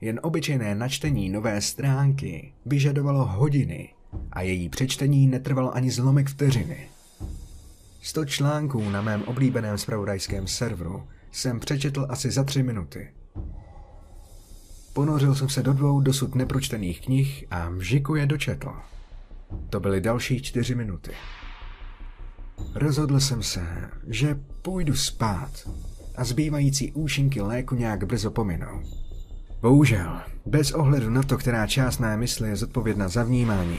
Jen 0.00 0.20
obyčejné 0.22 0.74
načtení 0.74 1.28
nové 1.28 1.60
stránky 1.60 2.52
vyžadovalo 2.66 3.24
hodiny 3.24 3.94
a 4.32 4.42
její 4.42 4.68
přečtení 4.68 5.26
netrvalo 5.26 5.74
ani 5.74 5.90
zlomek 5.90 6.28
vteřiny. 6.28 6.88
Sto 8.08 8.24
článků 8.24 8.90
na 8.90 9.02
mém 9.02 9.22
oblíbeném 9.22 9.78
spravodajském 9.78 10.46
serveru 10.46 11.08
jsem 11.32 11.60
přečetl 11.60 12.06
asi 12.10 12.30
za 12.30 12.44
tři 12.44 12.62
minuty. 12.62 13.08
Ponořil 14.92 15.34
jsem 15.34 15.48
se 15.48 15.62
do 15.62 15.72
dvou 15.72 16.00
dosud 16.00 16.34
nepročtených 16.34 17.00
knih 17.00 17.44
a 17.50 17.68
vžiku 17.68 18.14
je 18.14 18.26
dočetl. 18.26 18.72
To 19.70 19.80
byly 19.80 20.00
další 20.00 20.42
čtyři 20.42 20.74
minuty. 20.74 21.10
Rozhodl 22.74 23.20
jsem 23.20 23.42
se, 23.42 23.90
že 24.06 24.40
půjdu 24.62 24.96
spát 24.96 25.68
a 26.16 26.24
zbývající 26.24 26.92
účinky 26.92 27.40
léku 27.40 27.74
nějak 27.74 28.04
brzo 28.04 28.30
pominou. 28.30 28.82
Bohužel, 29.60 30.20
bez 30.46 30.72
ohledu 30.72 31.10
na 31.10 31.22
to, 31.22 31.38
která 31.38 31.66
část 31.66 31.98
mé 31.98 32.16
mysli 32.16 32.48
je 32.48 32.56
zodpovědná 32.56 33.08
za 33.08 33.22
vnímání, 33.22 33.78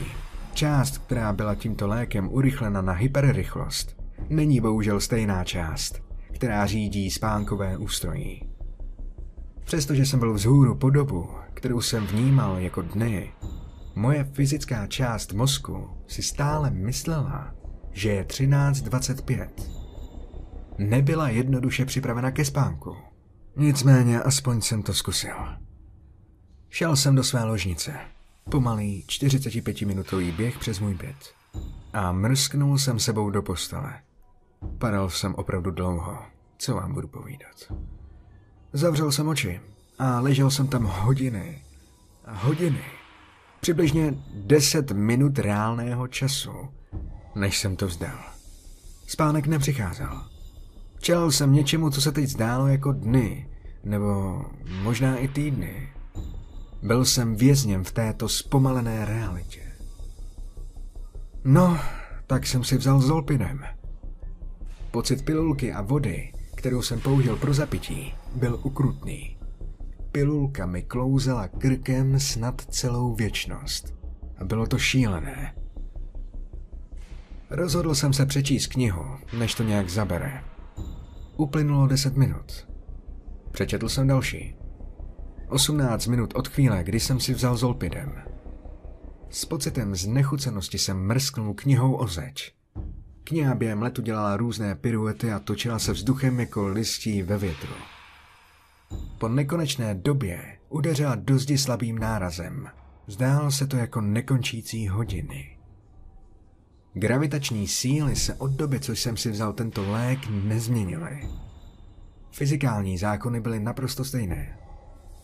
část, 0.54 0.98
která 0.98 1.32
byla 1.32 1.54
tímto 1.54 1.86
lékem 1.86 2.28
urychlena 2.32 2.82
na 2.82 2.92
hyperrychlost, 2.92 3.99
není 4.28 4.60
bohužel 4.60 5.00
stejná 5.00 5.44
část, 5.44 6.02
která 6.32 6.66
řídí 6.66 7.10
spánkové 7.10 7.76
ústrojí. 7.76 8.42
Přestože 9.64 10.06
jsem 10.06 10.18
byl 10.18 10.34
vzhůru 10.34 10.74
po 10.74 10.90
dobu, 10.90 11.28
kterou 11.54 11.80
jsem 11.80 12.06
vnímal 12.06 12.58
jako 12.58 12.82
dny, 12.82 13.32
moje 13.94 14.24
fyzická 14.24 14.86
část 14.86 15.32
mozku 15.32 15.90
si 16.06 16.22
stále 16.22 16.70
myslela, 16.70 17.54
že 17.92 18.10
je 18.10 18.24
13.25. 18.24 19.48
Nebyla 20.78 21.28
jednoduše 21.28 21.84
připravena 21.84 22.30
ke 22.30 22.44
spánku. 22.44 22.96
Nicméně 23.56 24.22
aspoň 24.22 24.60
jsem 24.60 24.82
to 24.82 24.94
zkusil. 24.94 25.34
Šel 26.68 26.96
jsem 26.96 27.14
do 27.14 27.24
své 27.24 27.44
ložnice. 27.44 27.94
Pomalý 28.50 29.04
45-minutový 29.08 30.36
běh 30.36 30.58
přes 30.58 30.80
můj 30.80 30.94
byt. 30.94 31.34
A 31.92 32.12
mrsknul 32.12 32.78
jsem 32.78 32.98
sebou 32.98 33.30
do 33.30 33.42
postele. 33.42 34.00
Padal 34.78 35.10
jsem 35.10 35.34
opravdu 35.34 35.70
dlouho, 35.70 36.18
co 36.58 36.74
vám 36.74 36.94
budu 36.94 37.08
povídat. 37.08 37.72
Zavřel 38.72 39.12
jsem 39.12 39.28
oči 39.28 39.60
a 39.98 40.20
ležel 40.20 40.50
jsem 40.50 40.68
tam 40.68 40.84
hodiny 40.84 41.62
hodiny. 42.30 42.84
Přibližně 43.60 44.14
10 44.34 44.90
minut 44.90 45.38
reálného 45.38 46.08
času, 46.08 46.68
než 47.34 47.58
jsem 47.58 47.76
to 47.76 47.86
vzdal. 47.86 48.18
Spánek 49.06 49.46
nepřicházel. 49.46 50.20
Čel 50.98 51.30
jsem 51.30 51.52
něčemu, 51.52 51.90
co 51.90 52.00
se 52.00 52.12
teď 52.12 52.26
zdálo 52.26 52.66
jako 52.66 52.92
dny, 52.92 53.48
nebo 53.84 54.42
možná 54.82 55.16
i 55.16 55.28
týdny. 55.28 55.88
Byl 56.82 57.04
jsem 57.04 57.36
vězněm 57.36 57.84
v 57.84 57.92
této 57.92 58.28
zpomalené 58.28 59.04
realitě. 59.04 59.62
No, 61.44 61.78
tak 62.26 62.46
jsem 62.46 62.64
si 62.64 62.76
vzal 62.76 63.00
zolpinem. 63.00 63.64
Pocit 64.90 65.24
pilulky 65.24 65.72
a 65.72 65.82
vody, 65.82 66.32
kterou 66.54 66.82
jsem 66.82 67.00
použil 67.00 67.36
pro 67.36 67.54
zapití, 67.54 68.14
byl 68.34 68.60
ukrutný. 68.62 69.36
Pilulka 70.12 70.66
mi 70.66 70.82
klouzela 70.82 71.48
krkem 71.48 72.20
snad 72.20 72.60
celou 72.60 73.14
věčnost. 73.14 73.94
A 74.38 74.44
bylo 74.44 74.66
to 74.66 74.78
šílené. 74.78 75.54
Rozhodl 77.50 77.94
jsem 77.94 78.12
se 78.12 78.26
přečíst 78.26 78.66
knihu, 78.66 79.04
než 79.38 79.54
to 79.54 79.62
nějak 79.62 79.88
zabere. 79.88 80.44
Uplynulo 81.36 81.86
deset 81.86 82.16
minut. 82.16 82.68
Přečetl 83.50 83.88
jsem 83.88 84.06
další. 84.06 84.56
18 85.48 86.06
minut 86.06 86.34
od 86.34 86.48
chvíle, 86.48 86.84
kdy 86.84 87.00
jsem 87.00 87.20
si 87.20 87.34
vzal 87.34 87.56
zolpidem. 87.56 88.22
S 89.30 89.44
pocitem 89.44 89.94
znechucenosti 89.94 90.78
jsem 90.78 91.06
mrsknul 91.06 91.54
knihou 91.54 91.94
o 91.94 92.06
zeď. 92.06 92.59
Kniha 93.30 93.54
během 93.54 93.82
letu 93.82 94.02
dělala 94.02 94.36
různé 94.36 94.74
piruety 94.74 95.32
a 95.32 95.38
točila 95.38 95.78
se 95.78 95.92
vzduchem 95.92 96.40
jako 96.40 96.68
listí 96.68 97.22
ve 97.22 97.38
větru. 97.38 97.74
Po 99.18 99.28
nekonečné 99.28 99.94
době 99.94 100.58
udeřila 100.68 101.14
do 101.14 101.38
zdi 101.38 101.58
slabým 101.58 101.98
nárazem. 101.98 102.68
Zdálo 103.06 103.50
se 103.50 103.66
to 103.66 103.76
jako 103.76 104.00
nekončící 104.00 104.88
hodiny. 104.88 105.56
Gravitační 106.94 107.68
síly 107.68 108.16
se 108.16 108.34
od 108.34 108.50
doby, 108.50 108.80
co 108.80 108.92
jsem 108.92 109.16
si 109.16 109.30
vzal 109.30 109.52
tento 109.52 109.90
lék, 109.90 110.18
nezměnily. 110.30 111.28
Fyzikální 112.32 112.98
zákony 112.98 113.40
byly 113.40 113.60
naprosto 113.60 114.04
stejné. 114.04 114.58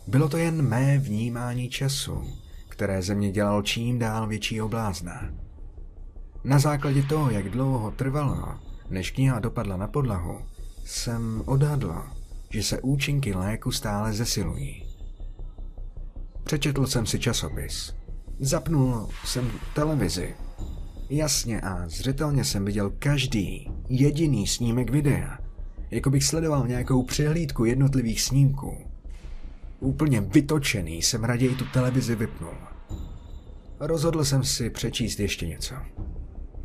Bylo 0.07 0.29
to 0.29 0.37
jen 0.37 0.63
mé 0.69 0.99
vnímání 0.99 1.69
času, 1.69 2.25
které 2.69 3.03
ze 3.03 3.15
mě 3.15 3.31
dělal 3.31 3.63
čím 3.63 3.99
dál 3.99 4.27
větší 4.27 4.63
oblázna. 4.63 5.46
Na 6.47 6.59
základě 6.59 7.03
toho, 7.03 7.31
jak 7.31 7.49
dlouho 7.49 7.91
trvalo, 7.91 8.55
než 8.91 9.11
kniha 9.11 9.41
dopadla 9.41 9.77
na 9.77 9.89
podlahu, 9.89 10.39
jsem 10.85 11.43
odhadl, 11.47 12.03
že 12.51 12.63
se 12.63 12.81
účinky 12.81 13.35
léku 13.35 13.73
stále 13.73 14.13
zesilují. 14.13 14.87
Přečetl 16.45 16.87
jsem 16.87 17.07
si 17.07 17.19
časopis. 17.19 17.95
Zapnul 18.41 19.09
jsem 19.25 19.51
televizi. 19.75 20.35
Jasně 21.11 21.61
a 21.61 21.89
zřetelně 21.89 22.45
jsem 22.45 22.65
viděl 22.65 22.93
každý 22.99 23.71
jediný 23.89 24.47
snímek 24.47 24.91
videa, 24.91 25.39
jako 25.91 26.11
bych 26.11 26.25
sledoval 26.25 26.69
nějakou 26.69 27.03
přehlídku 27.03 27.65
jednotlivých 27.65 28.23
snímků. 28.23 28.79
Úplně 29.81 30.21
vytočený 30.21 31.03
jsem 31.03 31.25
raději 31.25 31.55
tu 31.55 31.65
televizi 31.65 32.15
vypnul. 32.15 32.55
Rozhodl 33.81 34.25
jsem 34.25 34.45
si 34.45 34.71
přečíst 34.71 35.21
ještě 35.21 35.47
něco. 35.47 35.75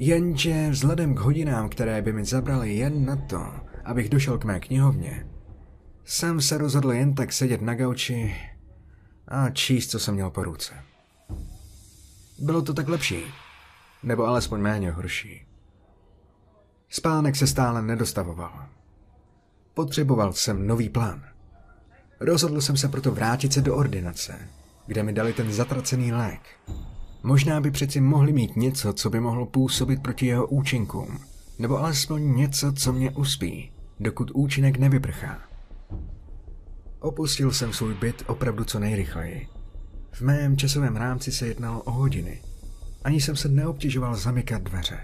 Jenže 0.04 0.70
vzhledem 0.70 1.16
k 1.16 1.20
hodinám, 1.20 1.70
které 1.70 2.02
by 2.02 2.14
mi 2.14 2.26
zabraly 2.26 2.74
jen 2.74 3.06
na 3.06 3.16
to, 3.16 3.54
abych 3.86 4.10
došel 4.10 4.38
k 4.38 4.44
mé 4.44 4.60
knihovně, 4.60 5.28
jsem 6.06 6.42
se 6.42 6.58
rozhodl 6.58 6.92
jen 6.92 7.16
tak 7.16 7.34
sedět 7.34 7.62
na 7.62 7.76
gauči 7.76 8.36
a 9.28 9.50
číst, 9.50 9.88
co 9.88 10.00
jsem 10.00 10.14
měl 10.14 10.30
po 10.30 10.44
ruce. 10.44 10.74
Bylo 12.40 12.62
to 12.62 12.74
tak 12.74 12.88
lepší, 12.88 13.24
nebo 14.04 14.26
alespoň 14.26 14.62
méně 14.62 14.92
horší. 14.92 15.46
Spánek 16.90 17.36
se 17.36 17.48
stále 17.48 17.82
nedostavoval. 17.82 18.66
Potřeboval 19.74 20.34
jsem 20.34 20.68
nový 20.68 20.90
plán. 20.90 21.24
Rozhodl 22.20 22.62
jsem 22.62 22.78
se 22.78 22.88
proto 22.88 23.12
vrátit 23.12 23.54
se 23.54 23.62
do 23.62 23.76
ordinace, 23.76 24.40
kde 24.88 25.04
mi 25.04 25.14
dali 25.14 25.34
ten 25.34 25.52
zatracený 25.52 26.12
lék. 26.12 26.42
Možná 27.24 27.62
by 27.62 27.72
přeci 27.72 28.02
mohli 28.02 28.34
mít 28.34 28.56
něco, 28.56 28.94
co 28.94 29.10
by 29.10 29.20
mohlo 29.20 29.46
působit 29.46 30.02
proti 30.02 30.26
jeho 30.26 30.48
účinkům, 30.48 31.20
nebo 31.60 31.80
alespoň 31.80 32.36
něco, 32.36 32.74
co 32.74 32.94
mě 32.94 33.12
uspí, 33.12 33.72
dokud 34.00 34.32
účinek 34.34 34.78
nevyprchá. 34.78 35.40
Opustil 37.00 37.52
jsem 37.52 37.74
svůj 37.74 37.94
byt 37.94 38.24
opravdu 38.28 38.64
co 38.64 38.80
nejrychleji. 38.80 39.48
V 40.12 40.22
mém 40.22 40.58
časovém 40.58 40.96
rámci 40.96 41.32
se 41.32 41.48
jednalo 41.48 41.82
o 41.82 41.92
hodiny. 41.92 42.42
Ani 43.04 43.22
jsem 43.22 43.36
se 43.36 43.50
neobtěžoval 43.50 44.16
zamykat 44.16 44.62
dveře. 44.62 45.00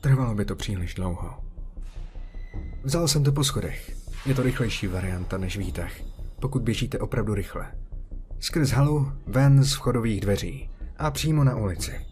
Trvalo 0.00 0.34
by 0.34 0.44
to 0.44 0.56
příliš 0.56 0.94
dlouho. 0.94 1.34
Vzal 2.84 3.08
jsem 3.08 3.24
to 3.24 3.32
po 3.32 3.44
schodech. 3.44 3.96
Je 4.26 4.34
to 4.34 4.42
rychlejší 4.42 4.86
varianta 4.86 5.38
než 5.38 5.56
výtah, 5.56 5.92
pokud 6.40 6.62
běžíte 6.62 6.98
opravdu 6.98 7.34
rychle. 7.34 7.72
Skrz 8.40 8.70
halu, 8.70 9.12
ven 9.26 9.64
z 9.64 9.74
vchodových 9.74 10.20
dveří 10.20 10.68
a 10.96 11.10
přímo 11.10 11.44
na 11.44 11.56
ulici. 11.56 12.06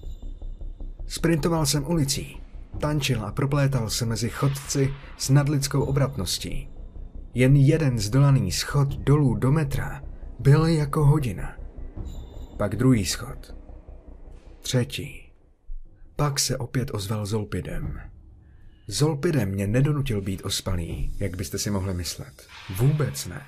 Sprintoval 1.06 1.66
jsem 1.66 1.86
ulicí, 1.86 2.40
tančil 2.80 3.24
a 3.24 3.32
proplétal 3.32 3.90
se 3.90 4.06
mezi 4.06 4.30
chodci 4.30 4.94
s 5.18 5.30
nadlidskou 5.30 5.82
obratností. 5.82 6.68
Jen 7.34 7.56
jeden 7.56 7.98
zdolaný 7.98 8.52
schod 8.52 8.88
dolů 8.88 9.34
do 9.34 9.52
metra 9.52 10.02
byl 10.38 10.66
jako 10.66 11.04
hodina. 11.04 11.56
Pak 12.56 12.76
druhý 12.76 13.06
schod. 13.06 13.54
Třetí. 14.60 15.22
Pak 16.16 16.40
se 16.40 16.56
opět 16.56 16.90
ozval 16.94 17.26
Zolpidem. 17.26 18.00
Zolpidem 18.86 19.48
mě 19.48 19.66
nedonutil 19.66 20.20
být 20.20 20.44
ospalý, 20.44 21.16
jak 21.18 21.36
byste 21.36 21.58
si 21.58 21.70
mohli 21.70 21.94
myslet. 21.94 22.46
Vůbec 22.76 23.26
ne. 23.26 23.42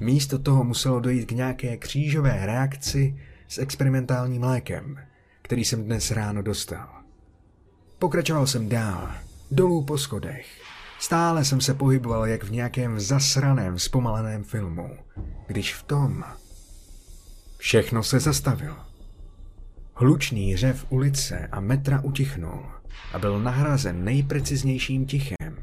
Místo 0.00 0.38
toho 0.38 0.64
muselo 0.64 1.00
dojít 1.00 1.26
k 1.26 1.32
nějaké 1.32 1.76
křížové 1.76 2.46
reakci 2.46 3.18
s 3.52 3.58
experimentálním 3.58 4.42
lékem, 4.42 4.98
který 5.42 5.64
jsem 5.64 5.84
dnes 5.84 6.10
ráno 6.10 6.42
dostal. 6.42 6.88
Pokračoval 7.98 8.46
jsem 8.46 8.68
dál, 8.68 9.10
dolů 9.50 9.84
po 9.84 9.98
schodech. 9.98 10.46
Stále 10.98 11.44
jsem 11.44 11.60
se 11.60 11.74
pohyboval 11.74 12.26
jak 12.26 12.44
v 12.44 12.50
nějakém 12.50 13.00
zasraném, 13.00 13.78
zpomaleném 13.78 14.44
filmu, 14.44 14.90
když 15.46 15.74
v 15.74 15.82
tom 15.82 16.24
všechno 17.58 18.02
se 18.02 18.20
zastavilo. 18.20 18.76
Hlučný 19.94 20.56
řev 20.56 20.86
ulice 20.88 21.48
a 21.52 21.60
metra 21.60 22.00
utichnul 22.00 22.64
a 23.12 23.18
byl 23.18 23.40
nahrazen 23.40 24.04
nejpreciznějším 24.04 25.06
tichem, 25.06 25.56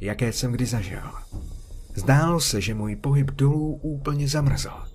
jaké 0.00 0.32
jsem 0.32 0.52
kdy 0.52 0.66
zažil. 0.66 1.10
Zdálo 1.94 2.40
se, 2.40 2.60
že 2.60 2.74
můj 2.74 2.96
pohyb 2.96 3.30
dolů 3.30 3.74
úplně 3.74 4.28
zamrzl. 4.28 4.93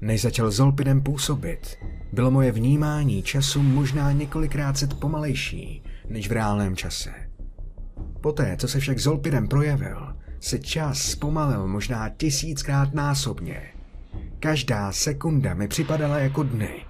Než 0.00 0.22
začal 0.22 0.50
Zolpidem 0.50 1.02
působit, 1.02 1.76
bylo 2.12 2.30
moje 2.30 2.52
vnímání 2.52 3.22
času 3.22 3.62
možná 3.62 4.12
několikrát 4.12 4.78
set 4.78 4.94
pomalejší 4.94 5.82
než 6.08 6.28
v 6.28 6.32
reálném 6.32 6.76
čase. 6.76 7.10
Poté, 8.20 8.56
co 8.56 8.68
se 8.68 8.80
však 8.80 8.98
Zolpidem 8.98 9.48
projevil, 9.48 10.16
se 10.40 10.58
čas 10.58 10.98
zpomalil 10.98 11.68
možná 11.68 12.08
tisíckrát 12.08 12.94
násobně. 12.94 13.62
Každá 14.40 14.92
sekunda 14.92 15.54
mi 15.54 15.68
připadala 15.68 16.18
jako 16.18 16.42
dny. 16.42 16.84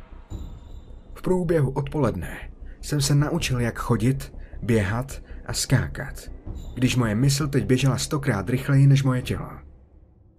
V 1.15 1.23
průběhu 1.23 1.71
odpoledne 1.71 2.51
jsem 2.81 3.01
se 3.01 3.15
naučil, 3.15 3.61
jak 3.61 3.79
chodit, 3.79 4.35
běhat 4.63 5.23
a 5.47 5.53
skákat, 5.53 6.31
když 6.75 6.97
moje 6.97 7.15
mysl 7.15 7.49
teď 7.49 7.67
běžela 7.67 7.99
stokrát 7.99 8.51
rychleji 8.51 8.87
než 8.87 9.03
moje 9.03 9.23
tělo. 9.23 9.51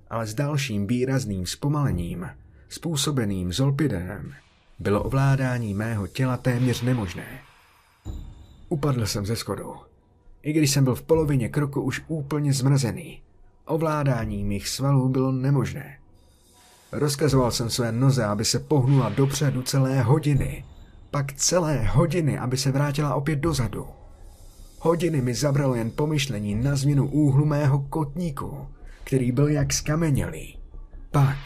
Ale 0.10 0.28
s 0.28 0.34
dalším 0.34 0.88
výrazným 0.88 1.46
zpomalením 1.46 2.30
způsobeným 2.70 3.54
zolpidem, 3.54 4.34
bylo 4.80 5.04
ovládání 5.04 5.74
mého 5.74 6.08
těla 6.08 6.38
téměř 6.38 6.82
nemožné. 6.82 7.40
Upadl 8.70 9.06
jsem 9.06 9.26
ze 9.26 9.36
schodu. 9.36 9.76
I 10.44 10.54
když 10.54 10.72
jsem 10.72 10.84
byl 10.84 10.96
v 10.96 11.02
polovině 11.02 11.50
kroku 11.50 11.82
už 11.82 12.02
úplně 12.08 12.54
zmrazený, 12.54 13.22
ovládání 13.66 14.44
mých 14.44 14.70
svalů 14.70 15.10
bylo 15.10 15.32
nemožné. 15.32 16.00
Rozkazoval 16.92 17.52
jsem 17.52 17.70
své 17.70 17.92
noze, 17.92 18.26
aby 18.26 18.46
se 18.46 18.60
pohnula 18.60 19.10
dopředu 19.10 19.62
celé 19.62 20.02
hodiny, 20.02 20.66
pak 21.12 21.34
celé 21.34 21.84
hodiny, 21.84 22.40
aby 22.40 22.58
se 22.58 22.72
vrátila 22.72 23.16
opět 23.16 23.36
dozadu. 23.36 23.88
Hodiny 24.80 25.22
mi 25.22 25.34
zabralo 25.34 25.76
jen 25.76 25.92
pomyšlení 25.92 26.56
na 26.56 26.76
změnu 26.76 27.08
úhlu 27.08 27.46
mého 27.46 27.80
kotníku, 27.80 28.68
který 29.04 29.32
byl 29.32 29.48
jak 29.48 29.74
skamenělý. 29.74 30.58
Pak 31.12 31.38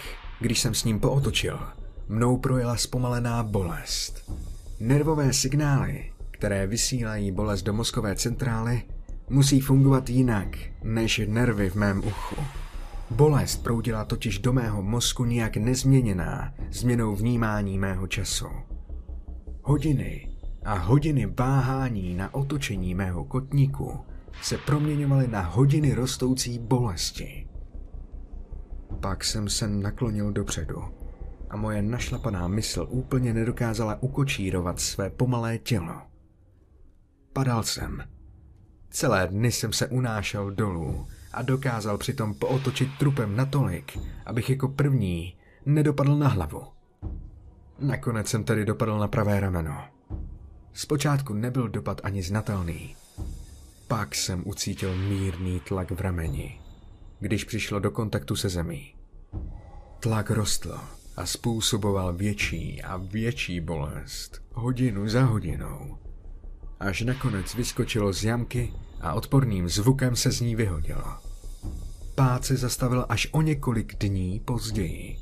když 0.43 0.59
jsem 0.59 0.73
s 0.73 0.83
ním 0.83 0.99
pootočil, 0.99 1.59
mnou 2.07 2.37
projela 2.37 2.77
zpomalená 2.77 3.43
bolest. 3.43 4.31
Nervové 4.79 5.33
signály, 5.33 6.11
které 6.31 6.67
vysílají 6.67 7.31
bolest 7.31 7.61
do 7.63 7.73
mozkové 7.73 8.15
centrály, 8.15 8.81
musí 9.29 9.59
fungovat 9.61 10.09
jinak 10.09 10.57
než 10.83 11.21
nervy 11.27 11.69
v 11.69 11.75
mém 11.75 11.99
uchu. 11.99 12.35
Bolest 13.11 13.63
proudila 13.63 14.05
totiž 14.05 14.39
do 14.39 14.53
mého 14.53 14.81
mozku 14.81 15.25
nijak 15.25 15.57
nezměněná 15.57 16.53
změnou 16.71 17.15
vnímání 17.15 17.79
mého 17.79 18.07
času. 18.07 18.47
Hodiny 19.61 20.27
a 20.65 20.73
hodiny 20.73 21.25
váhání 21.25 22.15
na 22.15 22.33
otočení 22.33 22.95
mého 22.95 23.23
kotníku 23.23 23.99
se 24.41 24.57
proměňovaly 24.57 25.27
na 25.27 25.41
hodiny 25.41 25.93
rostoucí 25.93 26.59
bolesti. 26.59 27.47
Pak 28.99 29.23
jsem 29.23 29.49
se 29.49 29.67
naklonil 29.67 30.31
dopředu 30.31 30.83
a 31.49 31.57
moje 31.57 31.81
našlapaná 31.81 32.47
mysl 32.47 32.87
úplně 32.89 33.33
nedokázala 33.33 33.97
ukočírovat 34.03 34.79
své 34.79 35.09
pomalé 35.09 35.57
tělo. 35.57 36.01
Padal 37.33 37.63
jsem. 37.63 38.03
Celé 38.89 39.27
dny 39.27 39.51
jsem 39.51 39.73
se 39.73 39.87
unášel 39.87 40.51
dolů 40.51 41.07
a 41.33 41.41
dokázal 41.41 41.97
přitom 41.97 42.33
pootočit 42.33 42.89
trupem 42.99 43.35
natolik, 43.35 43.97
abych 44.25 44.49
jako 44.49 44.67
první 44.67 45.37
nedopadl 45.65 46.15
na 46.15 46.27
hlavu. 46.27 46.63
Nakonec 47.79 48.27
jsem 48.27 48.43
tedy 48.43 48.65
dopadl 48.65 48.99
na 48.99 49.07
pravé 49.07 49.39
rameno. 49.39 49.83
Zpočátku 50.73 51.33
nebyl 51.33 51.69
dopad 51.69 52.01
ani 52.03 52.23
znatelný. 52.23 52.95
Pak 53.87 54.15
jsem 54.15 54.43
ucítil 54.45 54.95
mírný 54.95 55.59
tlak 55.59 55.91
v 55.91 56.01
rameni, 56.01 56.59
když 57.23 57.43
přišlo 57.43 57.79
do 57.79 57.91
kontaktu 57.91 58.35
se 58.35 58.49
zemí. 58.49 58.95
Tlak 59.99 60.31
rostl 60.31 60.79
a 61.17 61.25
způsoboval 61.25 62.13
větší 62.13 62.81
a 62.81 62.97
větší 62.97 63.59
bolest, 63.59 64.41
hodinu 64.53 65.09
za 65.09 65.23
hodinou. 65.23 65.97
Až 66.79 67.01
nakonec 67.01 67.55
vyskočilo 67.55 68.13
z 68.13 68.23
jamky 68.23 68.73
a 69.01 69.13
odporným 69.13 69.69
zvukem 69.69 70.15
se 70.15 70.31
z 70.31 70.41
ní 70.41 70.55
vyhodilo. 70.55 71.03
Pád 72.15 72.45
se 72.45 72.57
zastavil 72.57 73.05
až 73.09 73.27
o 73.31 73.41
několik 73.41 73.95
dní 73.95 74.39
později, 74.39 75.17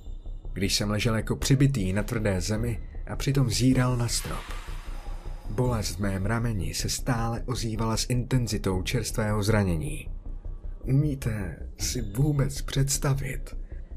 když 0.53 0.75
jsem 0.75 0.89
ležel 0.89 1.15
jako 1.15 1.35
přibitý 1.35 1.93
na 1.93 2.03
tvrdé 2.03 2.41
zemi 2.41 2.83
a 3.07 3.15
přitom 3.15 3.49
zíral 3.49 3.97
na 3.97 4.07
strop. 4.07 4.43
Bolest 5.49 5.95
v 5.95 5.99
mém 5.99 6.25
rameni 6.25 6.73
se 6.73 6.89
stále 6.89 7.43
ozývala 7.45 7.97
s 7.97 8.09
intenzitou 8.09 8.81
čerstvého 8.81 9.43
zranění. 9.43 10.20
Umíte 10.83 11.55
si 11.77 12.01
vůbec 12.01 12.61
představit, 12.61 13.55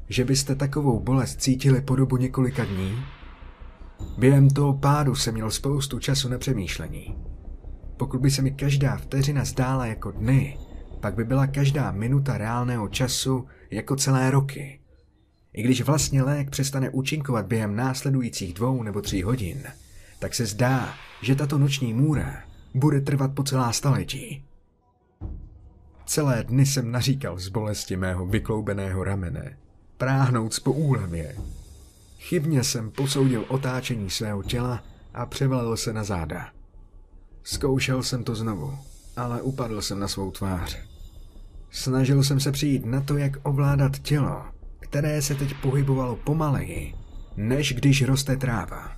že 0.09 0.25
byste 0.25 0.55
takovou 0.55 0.99
bolest 0.99 1.41
cítili 1.41 1.81
po 1.81 1.95
dobu 1.95 2.17
několika 2.17 2.65
dní? 2.65 2.95
Během 4.17 4.49
toho 4.49 4.73
pádu 4.73 5.15
jsem 5.15 5.33
měl 5.33 5.51
spoustu 5.51 5.99
času 5.99 6.29
na 6.29 6.37
přemýšlení. 6.37 7.17
Pokud 7.97 8.21
by 8.21 8.31
se 8.31 8.41
mi 8.41 8.51
každá 8.51 8.97
vteřina 8.97 9.45
zdála 9.45 9.85
jako 9.85 10.11
dny, 10.11 10.57
pak 10.99 11.15
by 11.15 11.23
byla 11.23 11.47
každá 11.47 11.91
minuta 11.91 12.37
reálného 12.37 12.87
času 12.87 13.45
jako 13.71 13.95
celé 13.95 14.31
roky. 14.31 14.79
I 15.53 15.63
když 15.63 15.81
vlastně 15.81 16.23
lék 16.23 16.49
přestane 16.49 16.89
účinkovat 16.89 17.45
během 17.45 17.75
následujících 17.75 18.53
dvou 18.53 18.83
nebo 18.83 19.01
tří 19.01 19.23
hodin, 19.23 19.63
tak 20.19 20.35
se 20.35 20.45
zdá, 20.45 20.93
že 21.21 21.35
tato 21.35 21.57
noční 21.57 21.93
můra 21.93 22.43
bude 22.73 23.01
trvat 23.01 23.33
po 23.33 23.43
celá 23.43 23.71
staletí. 23.71 24.45
Celé 26.05 26.43
dny 26.43 26.65
jsem 26.65 26.91
naříkal 26.91 27.39
z 27.39 27.47
bolesti 27.47 27.97
mého 27.97 28.25
vykloubeného 28.25 29.03
ramene, 29.03 29.57
práhnout 29.97 30.59
po 30.63 30.71
úlevě. 30.71 31.35
Chybně 32.19 32.63
jsem 32.63 32.91
posoudil 32.91 33.45
otáčení 33.47 34.09
svého 34.09 34.43
těla 34.43 34.83
a 35.13 35.25
převalil 35.25 35.77
se 35.77 35.93
na 35.93 36.03
záda. 36.03 36.49
Zkoušel 37.43 38.03
jsem 38.03 38.23
to 38.23 38.35
znovu, 38.35 38.77
ale 39.17 39.41
upadl 39.41 39.81
jsem 39.81 39.99
na 39.99 40.07
svou 40.07 40.31
tvář. 40.31 40.77
Snažil 41.71 42.23
jsem 42.23 42.39
se 42.39 42.51
přijít 42.51 42.85
na 42.85 43.01
to, 43.01 43.17
jak 43.17 43.37
ovládat 43.43 43.99
tělo, 43.99 44.45
které 44.79 45.21
se 45.21 45.35
teď 45.35 45.53
pohybovalo 45.61 46.15
pomaleji, 46.15 46.93
než 47.37 47.73
když 47.73 48.03
roste 48.03 48.37
tráva. 48.37 48.91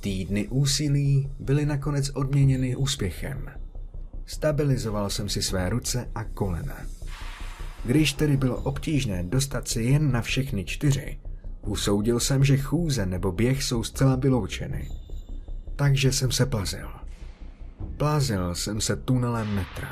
Týdny 0.00 0.48
úsilí 0.48 1.30
byly 1.38 1.66
nakonec 1.66 2.10
odměněny 2.14 2.76
úspěchem. 2.76 3.50
Stabilizoval 4.26 5.10
jsem 5.10 5.28
si 5.28 5.42
své 5.42 5.68
ruce 5.68 6.08
a 6.14 6.24
kolena. 6.24 6.76
Když 7.84 8.12
tedy 8.12 8.36
bylo 8.36 8.56
obtížné 8.56 9.22
dostat 9.22 9.68
se 9.68 9.82
jen 9.82 10.12
na 10.12 10.22
všechny 10.22 10.64
čtyři, 10.64 11.18
usoudil 11.62 12.20
jsem, 12.20 12.44
že 12.44 12.56
chůze 12.56 13.06
nebo 13.06 13.32
běh 13.32 13.62
jsou 13.62 13.84
zcela 13.84 14.16
vyloučeny. 14.16 14.88
Takže 15.76 16.12
jsem 16.12 16.32
se 16.32 16.46
plazil. 16.46 16.88
Plazil 17.96 18.54
jsem 18.54 18.80
se 18.80 18.96
tunelem 18.96 19.54
metra. 19.54 19.88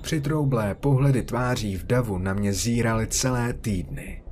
Přitroublé 0.00 0.74
pohledy 0.74 1.22
tváří 1.22 1.76
v 1.76 1.86
davu 1.86 2.18
na 2.18 2.34
mě 2.34 2.52
zíraly 2.52 3.06
celé 3.06 3.52
týdny. 3.52 4.22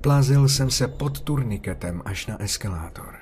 Plazil 0.00 0.48
jsem 0.48 0.70
se 0.70 0.88
pod 0.88 1.20
turniketem 1.20 2.02
až 2.04 2.26
na 2.26 2.42
eskalátor. 2.42 3.18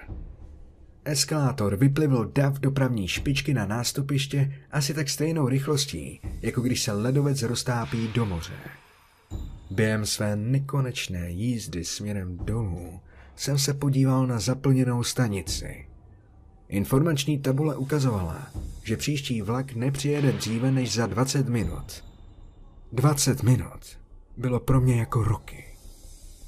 Eskalátor 1.07 1.77
vyplivl 1.77 2.31
dav 2.35 2.59
dopravní 2.59 3.09
špičky 3.09 3.55
na 3.55 3.67
nástupiště 3.67 4.53
asi 4.71 4.95
tak 4.95 5.09
stejnou 5.09 5.49
rychlostí, 5.49 6.21
jako 6.43 6.61
když 6.61 6.83
se 6.83 6.93
ledovec 6.93 7.43
roztápí 7.43 8.09
do 8.09 8.27
moře. 8.27 8.53
Během 9.71 10.07
své 10.07 10.37
nekonečné 10.37 11.31
jízdy 11.31 11.85
směrem 11.85 12.37
dolů 12.37 13.01
jsem 13.37 13.59
se 13.59 13.75
podíval 13.75 14.27
na 14.27 14.39
zaplněnou 14.39 15.03
stanici. 15.03 15.87
Informační 16.69 17.39
tabule 17.39 17.77
ukazovala, 17.77 18.51
že 18.83 18.97
příští 18.97 19.43
vlak 19.43 19.75
nepřijede 19.75 20.33
dříve 20.33 20.71
než 20.71 20.95
za 20.95 21.07
20 21.07 21.49
minut. 21.49 22.05
20 22.93 23.43
minut 23.43 23.99
bylo 24.37 24.61
pro 24.61 24.81
mě 24.81 25.01
jako 25.01 25.25
roky. 25.25 25.65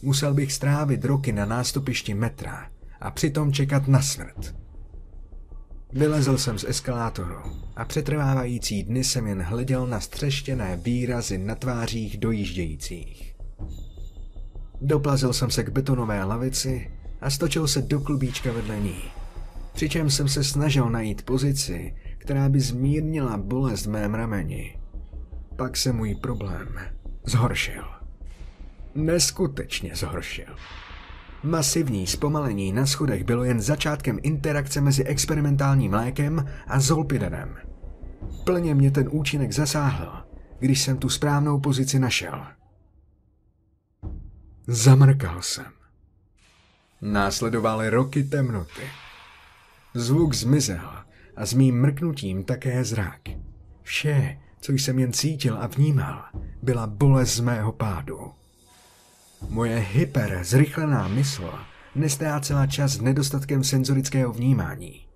Musel 0.03 0.35
bych 0.35 0.53
strávit 0.53 1.05
roky 1.05 1.33
na 1.33 1.45
nástupišti 1.45 2.15
metra 2.15 2.71
a 3.01 3.11
přitom 3.11 3.53
čekat 3.53 3.89
na 3.89 4.03
smrt. 4.03 4.55
Vylezl 5.93 6.39
jsem 6.39 6.59
z 6.59 6.65
eskalátoru 6.65 7.37
a 7.77 7.85
přetrvávající 7.85 8.83
dny 8.83 9.05
jsem 9.05 9.27
jen 9.27 9.43
hleděl 9.43 9.87
na 9.87 10.01
střeštěné 10.01 10.77
výrazy 10.77 11.39
na 11.39 11.55
tvářích 11.55 12.19
dojíždějících. 12.19 13.35
Doplazil 14.81 15.33
jsem 15.33 15.51
se 15.51 15.65
k 15.65 15.69
betonové 15.69 16.25
lavici 16.25 16.91
a 17.21 17.31
stočil 17.31 17.69
se 17.69 17.83
do 17.83 18.01
klubíčka 18.01 18.53
vedle 18.53 18.81
ní. 18.81 19.03
Přičem 19.73 20.11
jsem 20.11 20.29
se 20.29 20.45
snažil 20.45 20.91
najít 20.91 21.23
pozici, 21.23 21.95
která 22.19 22.49
by 22.49 22.61
zmírnila 22.61 23.37
bolest 23.37 23.87
v 23.87 23.91
mém 23.91 24.15
rameni. 24.15 24.79
Pak 25.57 25.77
se 25.77 25.93
můj 25.93 26.15
problém 26.15 26.69
zhoršil. 27.25 27.85
Neskutečně 28.95 29.97
zhoršil. 29.97 30.57
Masivní 31.43 32.07
zpomalení 32.07 32.73
na 32.73 32.87
schodech 32.87 33.25
bylo 33.25 33.45
jen 33.45 33.61
začátkem 33.61 34.19
interakce 34.23 34.81
mezi 34.81 35.05
experimentálním 35.05 35.93
lékem 35.93 36.47
a 36.67 36.81
zolpidenem. 36.81 37.57
Plně 38.45 38.75
mě 38.75 38.91
ten 38.91 39.09
účinek 39.11 39.53
zasáhl, 39.53 40.25
když 40.59 40.83
jsem 40.83 40.99
tu 40.99 41.09
správnou 41.09 41.61
pozici 41.61 41.99
našel. 41.99 42.47
Zamrkal 44.67 45.43
jsem. 45.43 45.73
Následovaly 47.03 47.91
roky 47.91 48.25
temnoty. 48.25 48.83
Zvuk 49.95 50.35
zmizel 50.35 50.91
a 51.37 51.47
s 51.47 51.53
mým 51.53 51.81
mrknutím 51.81 52.45
také 52.45 52.85
zrak. 52.85 53.21
Vše, 53.83 54.39
co 54.61 54.73
jsem 54.73 54.99
jen 54.99 55.13
cítil 55.13 55.59
a 55.61 55.67
vnímal, 55.67 56.25
byla 56.63 56.87
bolest 56.87 57.35
z 57.35 57.41
mého 57.41 57.73
pádu. 57.73 58.38
Moje 59.49 59.79
hyper 59.79 60.41
zrychlená 60.43 61.09
mysl 61.09 61.53
nestrácela 61.95 62.67
čas 62.67 62.93
s 62.93 63.01
nedostatkem 63.01 63.65
senzorického 63.65 64.33
vnímání. 64.33 65.07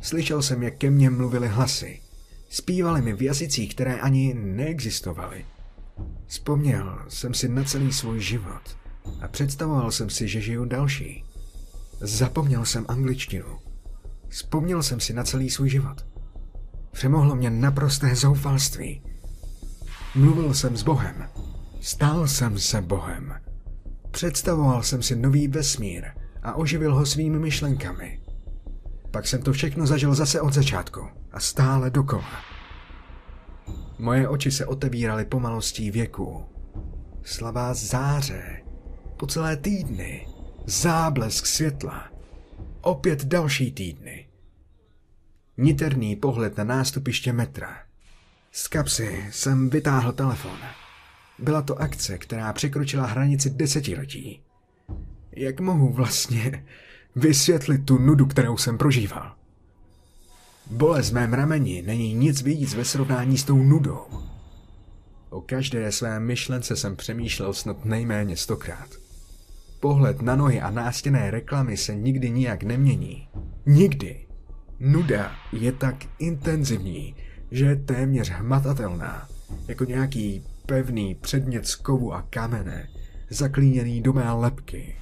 Slyšel 0.00 0.42
jsem, 0.42 0.62
jak 0.62 0.76
ke 0.76 0.90
mně 0.90 1.10
mluvily 1.10 1.48
hlasy. 1.48 2.00
Zpívali 2.48 3.02
mi 3.02 3.12
v 3.12 3.22
jazycích, 3.22 3.74
které 3.74 4.00
ani 4.00 4.34
neexistovaly. 4.34 5.46
Vzpomněl 6.26 6.98
jsem 7.08 7.34
si 7.34 7.48
na 7.48 7.64
celý 7.64 7.92
svůj 7.92 8.20
život 8.20 8.78
a 9.20 9.28
představoval 9.28 9.90
jsem 9.90 10.10
si, 10.10 10.28
že 10.28 10.40
žiju 10.40 10.64
další. 10.64 11.24
Zapomněl 12.00 12.64
jsem 12.64 12.84
angličtinu. 12.88 13.58
Vzpomněl 14.28 14.82
jsem 14.82 15.00
si 15.00 15.12
na 15.12 15.24
celý 15.24 15.50
svůj 15.50 15.70
život. 15.70 16.06
Přemohlo 16.92 17.36
mě 17.36 17.50
naprosté 17.50 18.16
zoufalství. 18.16 19.02
Mluvil 20.14 20.54
jsem 20.54 20.76
s 20.76 20.82
Bohem. 20.82 21.28
Stál 21.80 22.28
jsem 22.28 22.58
se 22.58 22.80
Bohem. 22.80 23.34
Představoval 24.14 24.82
jsem 24.82 25.02
si 25.02 25.16
nový 25.16 25.48
vesmír 25.48 26.04
a 26.42 26.54
oživil 26.54 26.94
ho 26.94 27.06
svými 27.06 27.38
myšlenkami. 27.38 28.20
Pak 29.10 29.26
jsem 29.26 29.42
to 29.42 29.52
všechno 29.52 29.86
zažil 29.86 30.14
zase 30.14 30.40
od 30.40 30.52
začátku 30.52 31.08
a 31.32 31.40
stále 31.40 31.90
dokola. 31.90 32.30
Moje 33.98 34.28
oči 34.28 34.50
se 34.50 34.66
otevíraly 34.66 35.24
pomalostí 35.24 35.90
věku. 35.90 36.44
Slabá 37.22 37.74
záře, 37.74 38.62
po 39.16 39.26
celé 39.26 39.56
týdny, 39.56 40.26
záblesk 40.66 41.46
světla, 41.46 42.08
opět 42.80 43.24
další 43.24 43.72
týdny. 43.72 44.28
Niterný 45.56 46.16
pohled 46.16 46.56
na 46.56 46.64
nástupiště 46.64 47.32
metra. 47.32 47.76
Z 48.52 48.68
kapsy 48.68 49.26
jsem 49.30 49.70
vytáhl 49.70 50.12
telefon. 50.12 50.58
Byla 51.38 51.62
to 51.62 51.80
akce, 51.80 52.18
která 52.18 52.52
překročila 52.52 53.06
hranici 53.06 53.50
desetiletí. 53.50 54.42
Jak 55.32 55.60
mohu 55.60 55.92
vlastně 55.92 56.64
vysvětlit 57.16 57.78
tu 57.78 57.98
nudu, 57.98 58.26
kterou 58.26 58.56
jsem 58.56 58.78
prožíval? 58.78 59.32
Bolest 60.70 61.12
mém 61.12 61.32
rameni 61.32 61.82
není 61.82 62.14
nic 62.14 62.42
víc 62.42 62.74
ve 62.74 62.84
srovnání 62.84 63.38
s 63.38 63.44
tou 63.44 63.62
nudou. 63.62 64.06
O 65.30 65.40
každé 65.40 65.92
své 65.92 66.20
myšlence 66.20 66.76
jsem 66.76 66.96
přemýšlel 66.96 67.52
snad 67.52 67.84
nejméně 67.84 68.36
stokrát. 68.36 68.88
Pohled 69.80 70.22
na 70.22 70.36
nohy 70.36 70.60
a 70.60 70.70
nástěné 70.70 71.30
reklamy 71.30 71.76
se 71.76 71.94
nikdy 71.94 72.30
nijak 72.30 72.62
nemění. 72.62 73.28
Nikdy. 73.66 74.26
Nuda 74.80 75.32
je 75.52 75.72
tak 75.72 75.94
intenzivní, 76.18 77.14
že 77.50 77.64
je 77.64 77.76
téměř 77.76 78.30
hmatatelná 78.30 79.28
jako 79.68 79.84
nějaký 79.84 80.42
pevný 80.66 81.14
předmět 81.14 81.66
z 81.66 81.74
kovu 81.74 82.14
a 82.14 82.22
kamene, 82.22 82.88
zaklíněný 83.30 84.02
do 84.02 84.12
mé 84.12 84.32
lepky. 84.32 84.96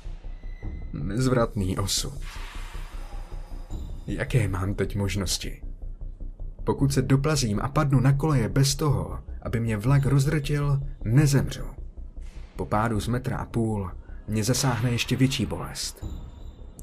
Nezvratný 0.92 1.78
osud. 1.78 2.20
Jaké 4.06 4.48
mám 4.48 4.74
teď 4.74 4.96
možnosti? 4.96 5.62
Pokud 6.64 6.92
se 6.92 7.02
doplazím 7.02 7.60
a 7.62 7.68
padnu 7.68 8.00
na 8.00 8.12
koleje 8.12 8.48
bez 8.48 8.74
toho, 8.74 9.18
aby 9.42 9.60
mě 9.60 9.76
vlak 9.76 10.06
rozdrtil, 10.06 10.80
nezemřu. 11.04 11.64
Po 12.56 12.66
pádu 12.66 13.00
z 13.00 13.08
metra 13.08 13.36
a 13.36 13.44
půl 13.44 13.90
mě 14.28 14.44
zasáhne 14.44 14.90
ještě 14.90 15.16
větší 15.16 15.46
bolest. 15.46 16.04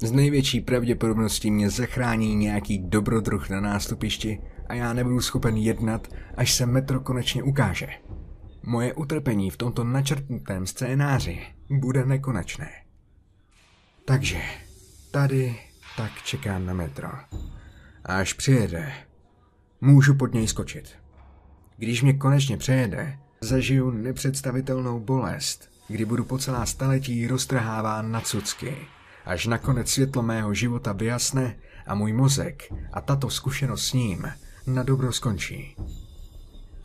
Z 0.02 0.12
největší 0.12 0.60
pravděpodobností 0.60 1.50
mě 1.50 1.70
zachrání 1.70 2.34
nějaký 2.34 2.78
dobrodruh 2.78 3.50
na 3.50 3.60
nástupišti 3.60 4.40
a 4.66 4.74
já 4.74 4.92
nebudu 4.92 5.20
schopen 5.20 5.56
jednat, 5.56 6.08
až 6.36 6.52
se 6.52 6.66
metro 6.66 7.00
konečně 7.00 7.42
ukáže. 7.42 7.88
Moje 8.62 8.94
utrpení 8.94 9.50
v 9.50 9.56
tomto 9.56 9.84
načrtnutém 9.84 10.66
scénáři 10.66 11.40
bude 11.70 12.04
nekonečné. 12.04 12.70
Takže 14.04 14.40
tady 15.10 15.60
tak 15.96 16.22
čekám 16.22 16.66
na 16.66 16.74
metro. 16.74 17.08
A 18.04 18.16
až 18.16 18.32
přijede, 18.32 18.92
můžu 19.80 20.14
pod 20.14 20.34
něj 20.34 20.48
skočit. 20.48 20.90
Když 21.76 22.02
mě 22.02 22.12
konečně 22.12 22.56
přejede, 22.56 23.18
zažiju 23.40 23.90
nepředstavitelnou 23.90 25.00
bolest, 25.00 25.70
kdy 25.88 26.04
budu 26.04 26.24
po 26.24 26.38
celá 26.38 26.66
staletí 26.66 27.26
roztrháván 27.26 28.12
na 28.12 28.20
cucky, 28.20 28.76
až 29.24 29.46
nakonec 29.46 29.90
světlo 29.90 30.22
mého 30.22 30.54
života 30.54 30.92
vyjasne 30.92 31.56
a 31.86 31.94
můj 31.94 32.12
mozek 32.12 32.62
a 32.92 33.00
tato 33.00 33.30
zkušenost 33.30 33.86
s 33.86 33.92
ním 33.92 34.32
na 34.66 34.82
dobro 34.82 35.12
skončí. 35.12 35.76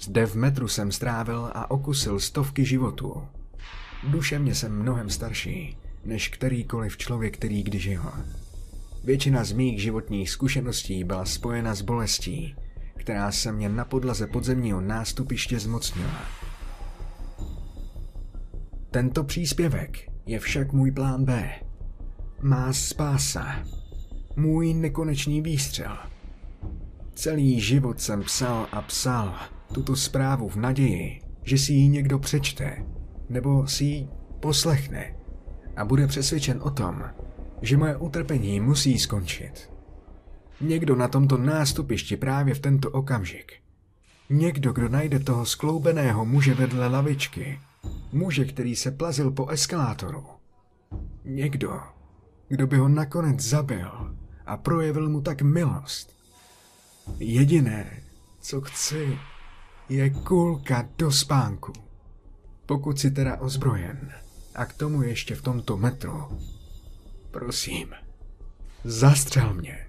Zde 0.06 0.26
v 0.26 0.36
metru 0.36 0.68
jsem 0.68 0.92
strávil 0.92 1.50
a 1.54 1.72
okusil 1.72 2.20
stovky 2.20 2.66
životů. 2.66 3.24
Duševně 4.08 4.56
jsem 4.56 4.80
mnohem 4.80 5.10
starší, 5.10 5.78
než 6.04 6.28
kterýkoliv 6.28 6.98
člověk, 6.98 7.38
který 7.38 7.64
kdy 7.64 7.80
žil. 7.80 8.04
Většina 9.04 9.44
z 9.44 9.52
mých 9.52 9.82
životních 9.82 10.30
zkušeností 10.30 11.04
byla 11.04 11.26
spojena 11.26 11.76
s 11.76 11.82
bolestí, 11.82 12.56
která 12.96 13.32
se 13.32 13.52
mě 13.52 13.70
na 13.70 13.86
podlaze 13.86 14.28
podzemního 14.28 14.82
nástupiště 14.82 15.60
zmocnila. 15.60 16.22
Tento 18.92 19.24
příspěvek 19.24 20.12
je 20.26 20.40
však 20.40 20.74
můj 20.74 20.92
plán 20.92 21.26
B. 21.26 21.50
Má 22.42 22.74
spása. 22.74 23.64
Můj 24.36 24.74
nekonečný 24.74 25.42
výstřel. 25.42 25.98
Celý 27.16 27.60
život 27.60 28.02
jsem 28.02 28.24
psal 28.24 28.68
a 28.72 28.82
psal 28.82 29.36
tuto 29.72 29.96
zprávu 29.96 30.50
v 30.50 30.56
naději, 30.56 31.22
že 31.44 31.58
si 31.58 31.74
ji 31.74 31.88
někdo 31.88 32.20
přečte, 32.20 32.86
nebo 33.30 33.68
si 33.68 33.84
ji 33.84 34.10
poslechne 34.40 35.16
a 35.76 35.86
bude 35.86 36.08
přesvědčen 36.08 36.60
o 36.64 36.70
tom, 36.70 37.04
že 37.62 37.78
moje 37.78 37.98
utrpení 37.98 38.60
musí 38.60 39.00
skončit. 39.00 39.72
Někdo 40.62 40.96
na 40.96 41.08
tomto 41.08 41.38
nástupišti 41.38 42.18
právě 42.18 42.54
v 42.54 42.60
tento 42.60 42.92
okamžik. 42.92 43.54
Někdo, 44.30 44.74
kdo 44.74 44.90
najde 44.90 45.20
toho 45.20 45.46
skloubeného 45.46 46.26
muže 46.26 46.54
vedle 46.54 46.88
lavičky. 46.88 47.60
Muže, 48.12 48.46
který 48.46 48.76
se 48.76 48.92
plazil 48.92 49.32
po 49.32 49.48
eskalátoru. 49.48 50.26
Někdo, 51.26 51.80
kdo 52.48 52.68
by 52.68 52.78
ho 52.78 52.88
nakonec 52.88 53.40
zabil 53.40 54.16
a 54.46 54.58
projevil 54.58 55.10
mu 55.10 55.22
tak 55.22 55.42
milost. 55.42 56.16
Jediné, 57.20 58.04
co 58.42 58.62
chci, 58.62 59.18
je 59.90 60.10
kulka 60.10 60.90
do 60.98 61.12
spánku. 61.12 61.74
Pokud 62.66 63.00
si 63.00 63.12
teda 63.12 63.38
ozbrojen 63.38 64.12
a 64.56 64.66
k 64.66 64.74
tomu 64.74 65.02
ještě 65.02 65.36
v 65.36 65.42
tomto 65.42 65.78
metru, 65.78 66.40
prosím, 67.32 67.94
zastřel 68.84 69.54
mě. 69.54 69.85